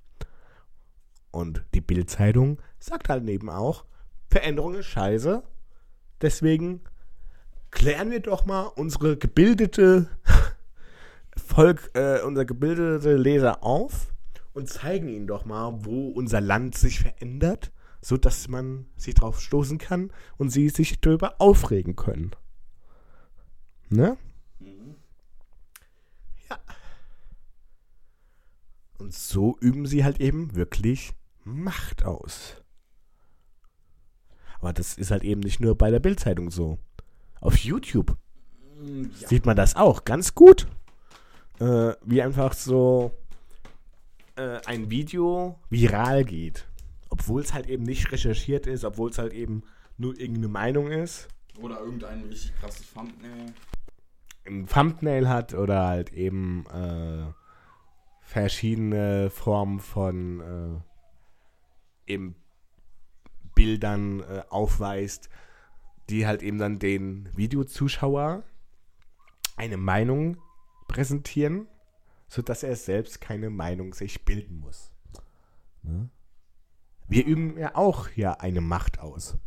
Und 1.30 1.64
die 1.74 1.80
Bildzeitung 1.80 2.60
sagt 2.78 3.08
halt 3.08 3.28
eben 3.28 3.50
auch, 3.50 3.84
Veränderung 4.30 4.74
ist 4.74 4.86
scheiße. 4.86 5.42
Deswegen 6.20 6.80
klären 7.70 8.10
wir 8.10 8.20
doch 8.20 8.44
mal 8.44 8.62
unsere 8.62 9.16
gebildete 9.16 10.08
Volk, 11.36 11.90
äh, 11.94 12.20
unser 12.22 12.44
gebildete 12.44 13.16
Leser 13.16 13.62
auf 13.62 14.12
und 14.52 14.68
zeigen 14.68 15.08
ihnen 15.08 15.26
doch 15.26 15.44
mal, 15.44 15.84
wo 15.84 16.08
unser 16.08 16.40
Land 16.40 16.76
sich 16.76 17.00
verändert, 17.00 17.72
so 18.00 18.16
dass 18.16 18.48
man 18.48 18.86
sich 18.96 19.14
drauf 19.14 19.40
stoßen 19.40 19.78
kann 19.78 20.12
und 20.36 20.50
sie 20.50 20.68
sich 20.68 21.00
darüber 21.00 21.40
aufregen 21.40 21.94
können. 21.94 22.32
Ne? 23.88 24.16
Mhm. 24.58 24.96
Und 28.98 29.14
so 29.14 29.56
üben 29.60 29.86
sie 29.86 30.04
halt 30.04 30.20
eben 30.20 30.54
wirklich 30.54 31.12
Macht 31.44 32.04
aus. 32.04 32.56
Aber 34.60 34.72
das 34.72 34.98
ist 34.98 35.10
halt 35.10 35.22
eben 35.24 35.40
nicht 35.40 35.60
nur 35.60 35.76
bei 35.76 35.90
der 35.90 36.00
Bildzeitung 36.00 36.50
so. 36.50 36.78
Auf 37.40 37.56
YouTube 37.56 38.16
sieht 39.26 39.46
man 39.46 39.56
das 39.56 39.76
auch 39.76 40.04
ganz 40.04 40.34
gut. 40.34 40.66
Äh, 41.60 41.94
wie 42.04 42.22
einfach 42.22 42.52
so 42.52 43.12
äh, 44.36 44.60
ein 44.66 44.90
Video 44.90 45.58
viral 45.70 46.24
geht. 46.24 46.66
Obwohl 47.08 47.42
es 47.42 47.54
halt 47.54 47.66
eben 47.68 47.84
nicht 47.84 48.12
recherchiert 48.12 48.66
ist, 48.66 48.84
obwohl 48.84 49.10
es 49.10 49.18
halt 49.18 49.32
eben 49.32 49.62
nur 49.96 50.18
irgendeine 50.18 50.48
Meinung 50.48 50.90
ist. 50.90 51.28
Oder 51.60 51.80
irgendein 51.80 52.22
richtig 52.24 52.54
krasses 52.56 52.92
Thumbnail. 52.92 53.52
ein 54.46 54.66
Thumbnail 54.66 55.28
hat 55.28 55.54
oder 55.54 55.86
halt 55.86 56.12
eben 56.12 56.64
äh, 56.66 57.32
verschiedene 58.28 59.30
Formen 59.30 59.80
von 59.80 60.84
äh, 62.06 62.12
eben 62.12 62.36
Bildern 63.54 64.20
äh, 64.20 64.42
aufweist, 64.50 65.30
die 66.10 66.26
halt 66.26 66.42
eben 66.42 66.58
dann 66.58 66.78
den 66.78 67.30
Videozuschauer 67.34 68.44
eine 69.56 69.78
Meinung 69.78 70.36
präsentieren, 70.88 71.68
sodass 72.28 72.62
er 72.62 72.76
selbst 72.76 73.22
keine 73.22 73.48
Meinung 73.48 73.94
sich 73.94 74.26
bilden 74.26 74.60
muss. 74.60 74.92
Ne? 75.82 76.10
Wir 77.08 77.24
üben 77.24 77.56
ja 77.56 77.76
auch 77.76 78.10
ja 78.10 78.32
eine 78.34 78.60
Macht 78.60 79.00
aus. 79.00 79.38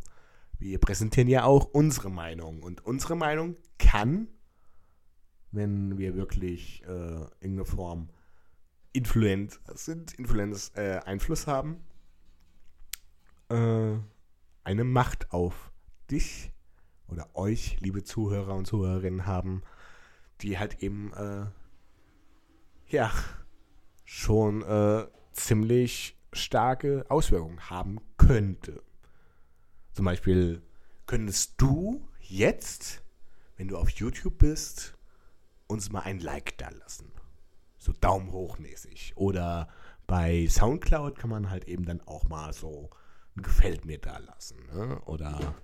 Wir 0.58 0.80
präsentieren 0.80 1.28
ja 1.28 1.44
auch 1.44 1.66
unsere 1.66 2.10
Meinung 2.10 2.64
und 2.64 2.84
unsere 2.84 3.16
Meinung 3.16 3.58
kann 3.78 4.28
wenn 5.52 5.98
wir 5.98 6.16
wirklich 6.16 6.82
äh, 6.84 6.88
irgendeine 6.88 7.66
Form 7.66 8.10
Influenz 8.94 9.60
sind, 9.74 10.14
Influenz 10.14 10.72
äh, 10.76 11.00
Einfluss 11.06 11.48
haben, 11.48 11.84
äh, 13.50 13.98
eine 14.64 14.84
Macht 14.84 15.32
auf 15.32 15.72
dich 16.10 16.52
oder 17.08 17.36
euch, 17.36 17.80
liebe 17.80 18.04
Zuhörer 18.04 18.56
und 18.56 18.66
Zuhörerinnen, 18.66 19.26
haben, 19.26 19.64
die 20.42 20.58
halt 20.58 20.82
eben, 20.82 21.14
äh, 21.14 21.46
ja, 22.88 23.12
schon 24.06 24.62
äh, 24.64 25.08
ziemlich 25.32 26.18
starke 26.34 27.06
Auswirkungen 27.10 27.70
haben 27.70 28.00
könnte. 28.18 28.84
Zum 29.94 30.06
Beispiel 30.06 30.62
könntest 31.06 31.56
du 31.58 32.08
jetzt, 32.20 33.04
wenn 33.58 33.68
du 33.68 33.78
auf 33.78 33.90
YouTube 33.90 34.38
bist, 34.38 34.98
uns 35.68 35.92
mal 35.92 36.02
ein 36.02 36.20
Like 36.20 36.58
da 36.58 36.70
lassen. 36.70 37.12
So 37.82 37.94
Daumen 37.94 38.32
hoch 38.32 38.60
mäßig. 38.60 39.14
Oder 39.16 39.68
bei 40.06 40.48
Soundcloud 40.48 41.18
kann 41.18 41.32
man 41.32 41.50
halt 41.50 41.68
eben 41.68 41.84
dann 41.84 42.00
auch 42.02 42.30
mal 42.30 42.54
so 42.54 42.92
ein 43.36 43.42
Gefällt 43.42 43.86
mir 43.86 43.98
da 43.98 44.20
lassen. 44.20 44.60
Ne? 44.72 45.02
Oder, 45.06 45.56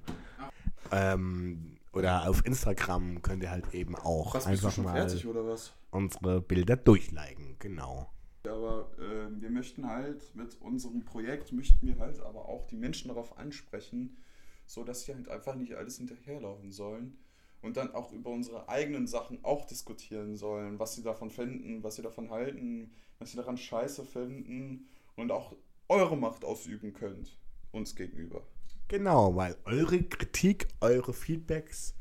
ähm, 0.92 1.78
oder 1.94 2.28
auf 2.28 2.44
Instagram 2.44 3.22
könnt 3.22 3.44
ihr 3.44 3.52
halt 3.52 3.72
eben 3.76 3.96
auch 3.96 4.34
Was, 4.34 4.48
einfach 4.48 4.72
schon 4.72 4.86
mal 4.86 4.94
fertig 4.94 5.28
oder 5.28 5.46
was? 5.46 5.74
unsere 5.92 6.42
Bilder 6.42 6.76
durchliken. 6.76 7.56
Genau. 7.60 8.12
Aber 8.48 8.90
äh, 8.98 9.40
wir 9.40 9.52
möchten 9.52 9.88
halt 9.88 10.34
mit 10.34 10.60
unserem 10.60 11.06
Projekt, 11.06 11.52
möchten 11.52 11.86
wir 11.86 12.00
halt 12.00 12.20
aber 12.22 12.50
auch 12.50 12.66
die 12.66 12.78
Menschen 12.78 13.10
darauf 13.10 13.38
ansprechen, 13.38 14.18
so 14.66 14.84
dass 14.84 15.04
sie 15.04 15.14
halt 15.14 15.30
einfach 15.30 15.54
nicht 15.54 15.76
alles 15.76 15.98
hinterherlaufen 15.98 16.72
sollen 16.72 17.20
und 17.62 17.78
dann 17.78 17.94
auch 17.94 18.12
über 18.12 18.30
unsere 18.30 18.70
eigenen 18.70 19.08
Sachen 19.08 19.44
auch 19.44 19.66
diskutieren 19.66 20.36
sollen, 20.36 20.80
was 20.80 20.96
sie 20.96 21.04
davon 21.04 21.30
finden, 21.30 21.84
was 21.84 21.96
sie 21.96 22.02
davon 22.02 22.30
halten, 22.30 22.92
was 23.20 23.32
sie 23.32 23.38
daran 23.38 23.58
scheiße 23.58 24.06
finden 24.06 24.88
und 25.16 25.32
auch 25.32 25.56
eure 25.90 26.18
Macht 26.18 26.44
ausüben 26.46 26.94
könnt 26.94 27.38
uns 27.72 27.96
gegenüber. 27.96 28.42
Genau, 28.88 29.36
weil 29.36 29.58
eure 29.66 30.02
Kritik, 30.04 30.68
eure 30.80 31.14
Feedbacks 31.14 31.94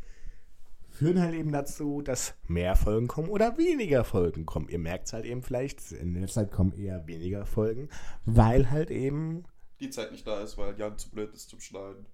führen 0.88 1.21
halt 1.21 1.35
eben 1.35 1.53
dazu, 1.53 2.01
dass 2.01 2.35
mehr 2.47 2.75
Folgen 2.75 3.07
kommen 3.07 3.29
oder 3.29 3.59
weniger 3.59 4.05
Folgen 4.05 4.47
kommen. 4.47 4.69
Ihr 4.69 4.79
merkt 4.79 5.07
es 5.07 5.12
halt 5.12 5.27
eben 5.27 5.42
vielleicht, 5.42 5.92
in 5.92 6.14
der 6.14 6.29
Zeit 6.29 6.51
kommen 6.51 6.73
eher 6.73 7.07
weniger 7.07 7.45
Folgen, 7.45 7.88
weil 8.25 8.71
halt 8.71 8.90
eben, 8.90 9.45
Die 9.81 9.90
Zeit 9.90 10.12
nicht 10.12 10.27
da 10.27 10.40
ist, 10.40 10.57
weil 10.57 10.79
Jan 10.79 10.97
zu 10.97 11.11
blöd 11.11 11.35
ist 11.35 11.51
zum 11.51 11.61
Schneiden. 11.61 12.07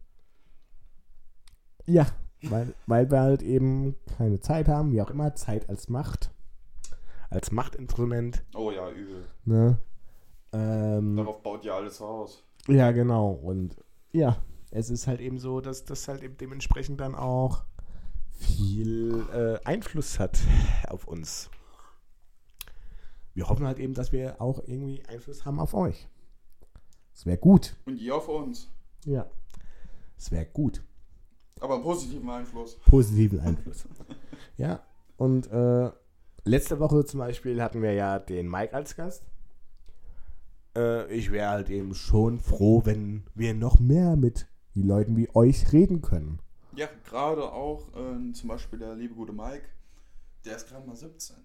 ja, 1.86 2.06
weil, 2.42 2.74
weil 2.86 3.10
wir 3.10 3.20
halt 3.20 3.42
eben 3.42 3.96
keine 4.18 4.40
Zeit 4.40 4.68
haben, 4.68 4.92
wie 4.92 5.00
auch 5.02 5.10
immer, 5.10 5.34
Zeit 5.34 5.68
als 5.68 5.88
Macht, 5.88 6.30
als 7.30 7.50
Machtinstrument, 7.52 8.44
Oh 8.54 8.70
ja, 8.70 8.90
übel. 8.90 9.24
ne? 9.44 9.78
Ähm, 10.52 11.16
Darauf 11.16 11.42
baut 11.42 11.64
ja 11.64 11.76
alles 11.76 12.00
aus. 12.00 12.44
Ja, 12.68 12.90
genau. 12.92 13.30
Und 13.30 13.76
ja, 14.12 14.36
es 14.70 14.90
ist 14.90 15.06
halt 15.06 15.20
eben 15.20 15.38
so, 15.38 15.60
dass 15.60 15.84
das 15.84 16.06
halt 16.08 16.22
eben 16.22 16.36
dementsprechend 16.36 17.00
dann 17.00 17.14
auch 17.14 17.64
viel 18.30 19.24
äh, 19.32 19.58
Einfluss 19.64 20.18
hat 20.18 20.38
auf 20.88 21.06
uns. 21.08 21.50
Wir 23.34 23.48
hoffen 23.48 23.66
halt 23.66 23.78
eben, 23.78 23.94
dass 23.94 24.12
wir 24.12 24.40
auch 24.42 24.60
irgendwie 24.66 25.02
Einfluss 25.06 25.46
haben 25.46 25.58
auf 25.58 25.72
euch. 25.74 26.08
Es 27.14 27.24
wäre 27.24 27.38
gut. 27.38 27.76
Und 27.86 27.96
ihr 27.98 28.14
auf 28.14 28.28
uns. 28.28 28.68
Ja. 29.04 29.26
Es 30.18 30.30
wäre 30.30 30.46
gut. 30.46 30.82
Aber 31.62 31.80
positiven 31.80 32.28
Einfluss. 32.28 32.76
Positiven 32.80 33.40
Einfluss. 33.46 33.84
ja. 34.56 34.82
Und 35.16 35.46
äh, 35.52 35.90
letzte 36.44 36.80
Woche 36.80 37.04
zum 37.04 37.20
Beispiel 37.20 37.62
hatten 37.62 37.82
wir 37.82 37.92
ja 37.92 38.18
den 38.18 38.50
Mike 38.50 38.74
als 38.74 38.96
Gast. 38.96 39.24
Äh, 40.76 41.12
ich 41.14 41.30
wäre 41.30 41.50
halt 41.50 41.70
eben 41.70 41.94
schon 41.94 42.40
froh, 42.40 42.82
wenn 42.84 43.22
wir 43.34 43.54
noch 43.54 43.78
mehr 43.78 44.16
mit 44.16 44.48
den 44.74 44.88
Leuten 44.88 45.16
wie 45.16 45.28
euch 45.34 45.72
reden 45.72 46.02
können. 46.02 46.40
Ja, 46.74 46.88
gerade 47.04 47.52
auch 47.52 47.88
ähm, 47.94 48.34
zum 48.34 48.48
Beispiel 48.48 48.80
der 48.80 48.96
liebe 48.96 49.14
gute 49.14 49.32
Mike, 49.32 49.68
der 50.44 50.56
ist 50.56 50.68
gerade 50.68 50.86
mal 50.86 50.96
17. 50.96 51.36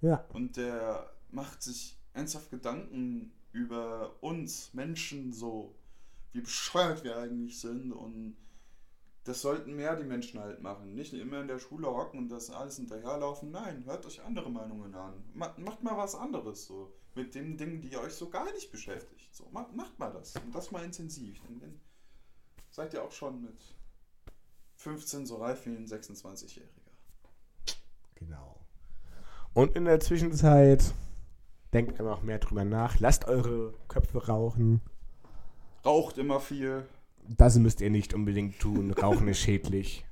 Ja. 0.00 0.24
Und 0.32 0.56
der 0.56 1.10
macht 1.30 1.62
sich 1.62 1.96
ernsthaft 2.12 2.50
Gedanken 2.50 3.32
über 3.52 4.16
uns 4.20 4.74
Menschen 4.74 5.32
so, 5.32 5.76
wie 6.32 6.40
bescheuert 6.40 7.04
wir 7.04 7.16
eigentlich 7.18 7.60
sind. 7.60 7.92
Und 7.92 8.36
das 9.24 9.40
sollten 9.40 9.74
mehr 9.74 9.96
die 9.96 10.04
Menschen 10.04 10.40
halt 10.40 10.60
machen. 10.62 10.94
Nicht 10.94 11.12
immer 11.14 11.40
in 11.40 11.48
der 11.48 11.58
Schule 11.58 11.86
hocken 11.88 12.18
und 12.18 12.28
das 12.28 12.50
alles 12.50 12.76
hinterherlaufen. 12.76 13.50
Nein, 13.50 13.84
hört 13.86 14.04
euch 14.06 14.22
andere 14.22 14.50
Meinungen 14.50 14.94
an. 14.94 15.24
Ma- 15.34 15.54
Macht 15.58 15.82
mal 15.82 15.96
was 15.96 16.14
anderes 16.14 16.66
so. 16.66 16.92
Mit 17.14 17.34
den 17.34 17.56
Dingen, 17.56 17.80
die 17.80 17.96
euch 17.96 18.12
so 18.14 18.28
gar 18.28 18.50
nicht 18.52 18.70
beschäftigt. 18.72 19.34
So, 19.34 19.48
ma- 19.50 19.70
macht 19.74 19.98
mal 19.98 20.12
das. 20.12 20.34
Und 20.36 20.54
das 20.54 20.70
mal 20.70 20.84
intensiv. 20.84 21.40
Denn 21.48 21.60
dann 21.60 21.80
seid 22.70 22.92
ihr 22.92 23.02
auch 23.02 23.12
schon 23.12 23.40
mit 23.42 23.58
15 24.76 25.24
so 25.26 25.36
reif 25.36 25.64
wie 25.66 25.70
ein 25.70 25.86
26-Jähriger. 25.86 26.68
Und 29.52 29.76
in 29.76 29.84
der 29.84 30.00
Zwischenzeit 30.00 30.92
denkt 31.72 32.00
einfach 32.00 32.22
mehr 32.22 32.38
drüber 32.40 32.64
nach. 32.64 32.98
Lasst 32.98 33.26
eure 33.26 33.72
Köpfe 33.88 34.26
rauchen. 34.26 34.80
Raucht 35.84 36.18
immer 36.18 36.40
viel. 36.40 36.86
Das 37.28 37.56
müsst 37.58 37.80
ihr 37.80 37.90
nicht 37.90 38.14
unbedingt 38.14 38.58
tun. 38.58 38.92
Rauchen 38.92 39.28
ist 39.28 39.38
schädlich. 39.38 40.04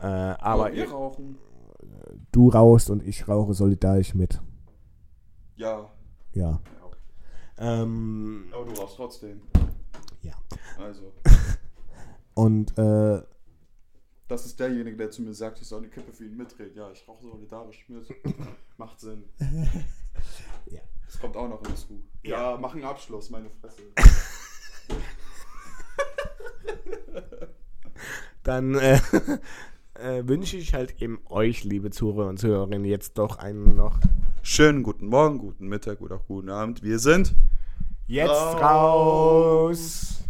Äh, 0.00 0.06
aber 0.06 0.72
wir 0.72 0.90
rauchen. 0.90 1.38
du 2.32 2.48
rauchst 2.48 2.90
und 2.90 3.06
ich 3.06 3.28
rauche 3.28 3.54
solidarisch 3.54 4.14
mit. 4.14 4.40
Ja. 5.56 5.90
Ja. 6.32 6.50
ja 6.50 6.60
okay. 6.82 6.98
Ähm, 7.58 8.48
Aber 8.52 8.64
du 8.64 8.72
rauchst 8.80 8.96
trotzdem. 8.96 9.42
ja. 10.22 10.34
Also, 10.78 11.12
Und 12.34 12.76
äh, 12.76 13.22
das 14.26 14.46
ist 14.46 14.58
derjenige, 14.58 14.96
der 14.96 15.10
zu 15.10 15.22
mir 15.22 15.34
sagt, 15.34 15.60
ich 15.60 15.68
soll 15.68 15.78
eine 15.78 15.88
Kippe 15.88 16.12
für 16.12 16.24
ihn 16.24 16.36
mitreden. 16.36 16.76
Ja, 16.76 16.90
ich 16.90 17.06
rauche 17.06 17.22
solidarisch 17.24 17.88
mit. 17.88 18.08
Macht 18.76 19.00
Sinn. 19.00 19.24
Ja. 20.66 20.80
Das 21.06 21.20
kommt 21.20 21.36
auch 21.36 21.48
noch 21.48 21.60
hinzu. 21.66 22.02
Ja, 22.22 22.56
mach 22.58 22.72
einen 22.72 22.84
Abschluss, 22.84 23.28
meine 23.28 23.50
Fresse. 23.50 23.82
Dann 28.42 28.74
äh, 28.74 28.98
äh, 29.94 30.26
wünsche 30.26 30.56
ich 30.56 30.74
halt 30.74 31.00
eben 31.02 31.20
euch, 31.28 31.64
liebe 31.64 31.90
Zuhörer 31.90 32.28
und 32.28 32.38
Zuhörerinnen, 32.38 32.84
jetzt 32.84 33.18
doch 33.18 33.38
einen 33.38 33.76
noch 33.76 33.98
Schönen 34.46 34.82
guten 34.82 35.06
Morgen, 35.06 35.38
guten 35.38 35.68
Mittag 35.68 36.02
oder 36.02 36.16
auch 36.16 36.26
guten 36.26 36.50
Abend. 36.50 36.82
Wir 36.82 36.98
sind 36.98 37.34
jetzt 38.06 38.28
Raus. 38.28 38.60
raus. 38.60 40.23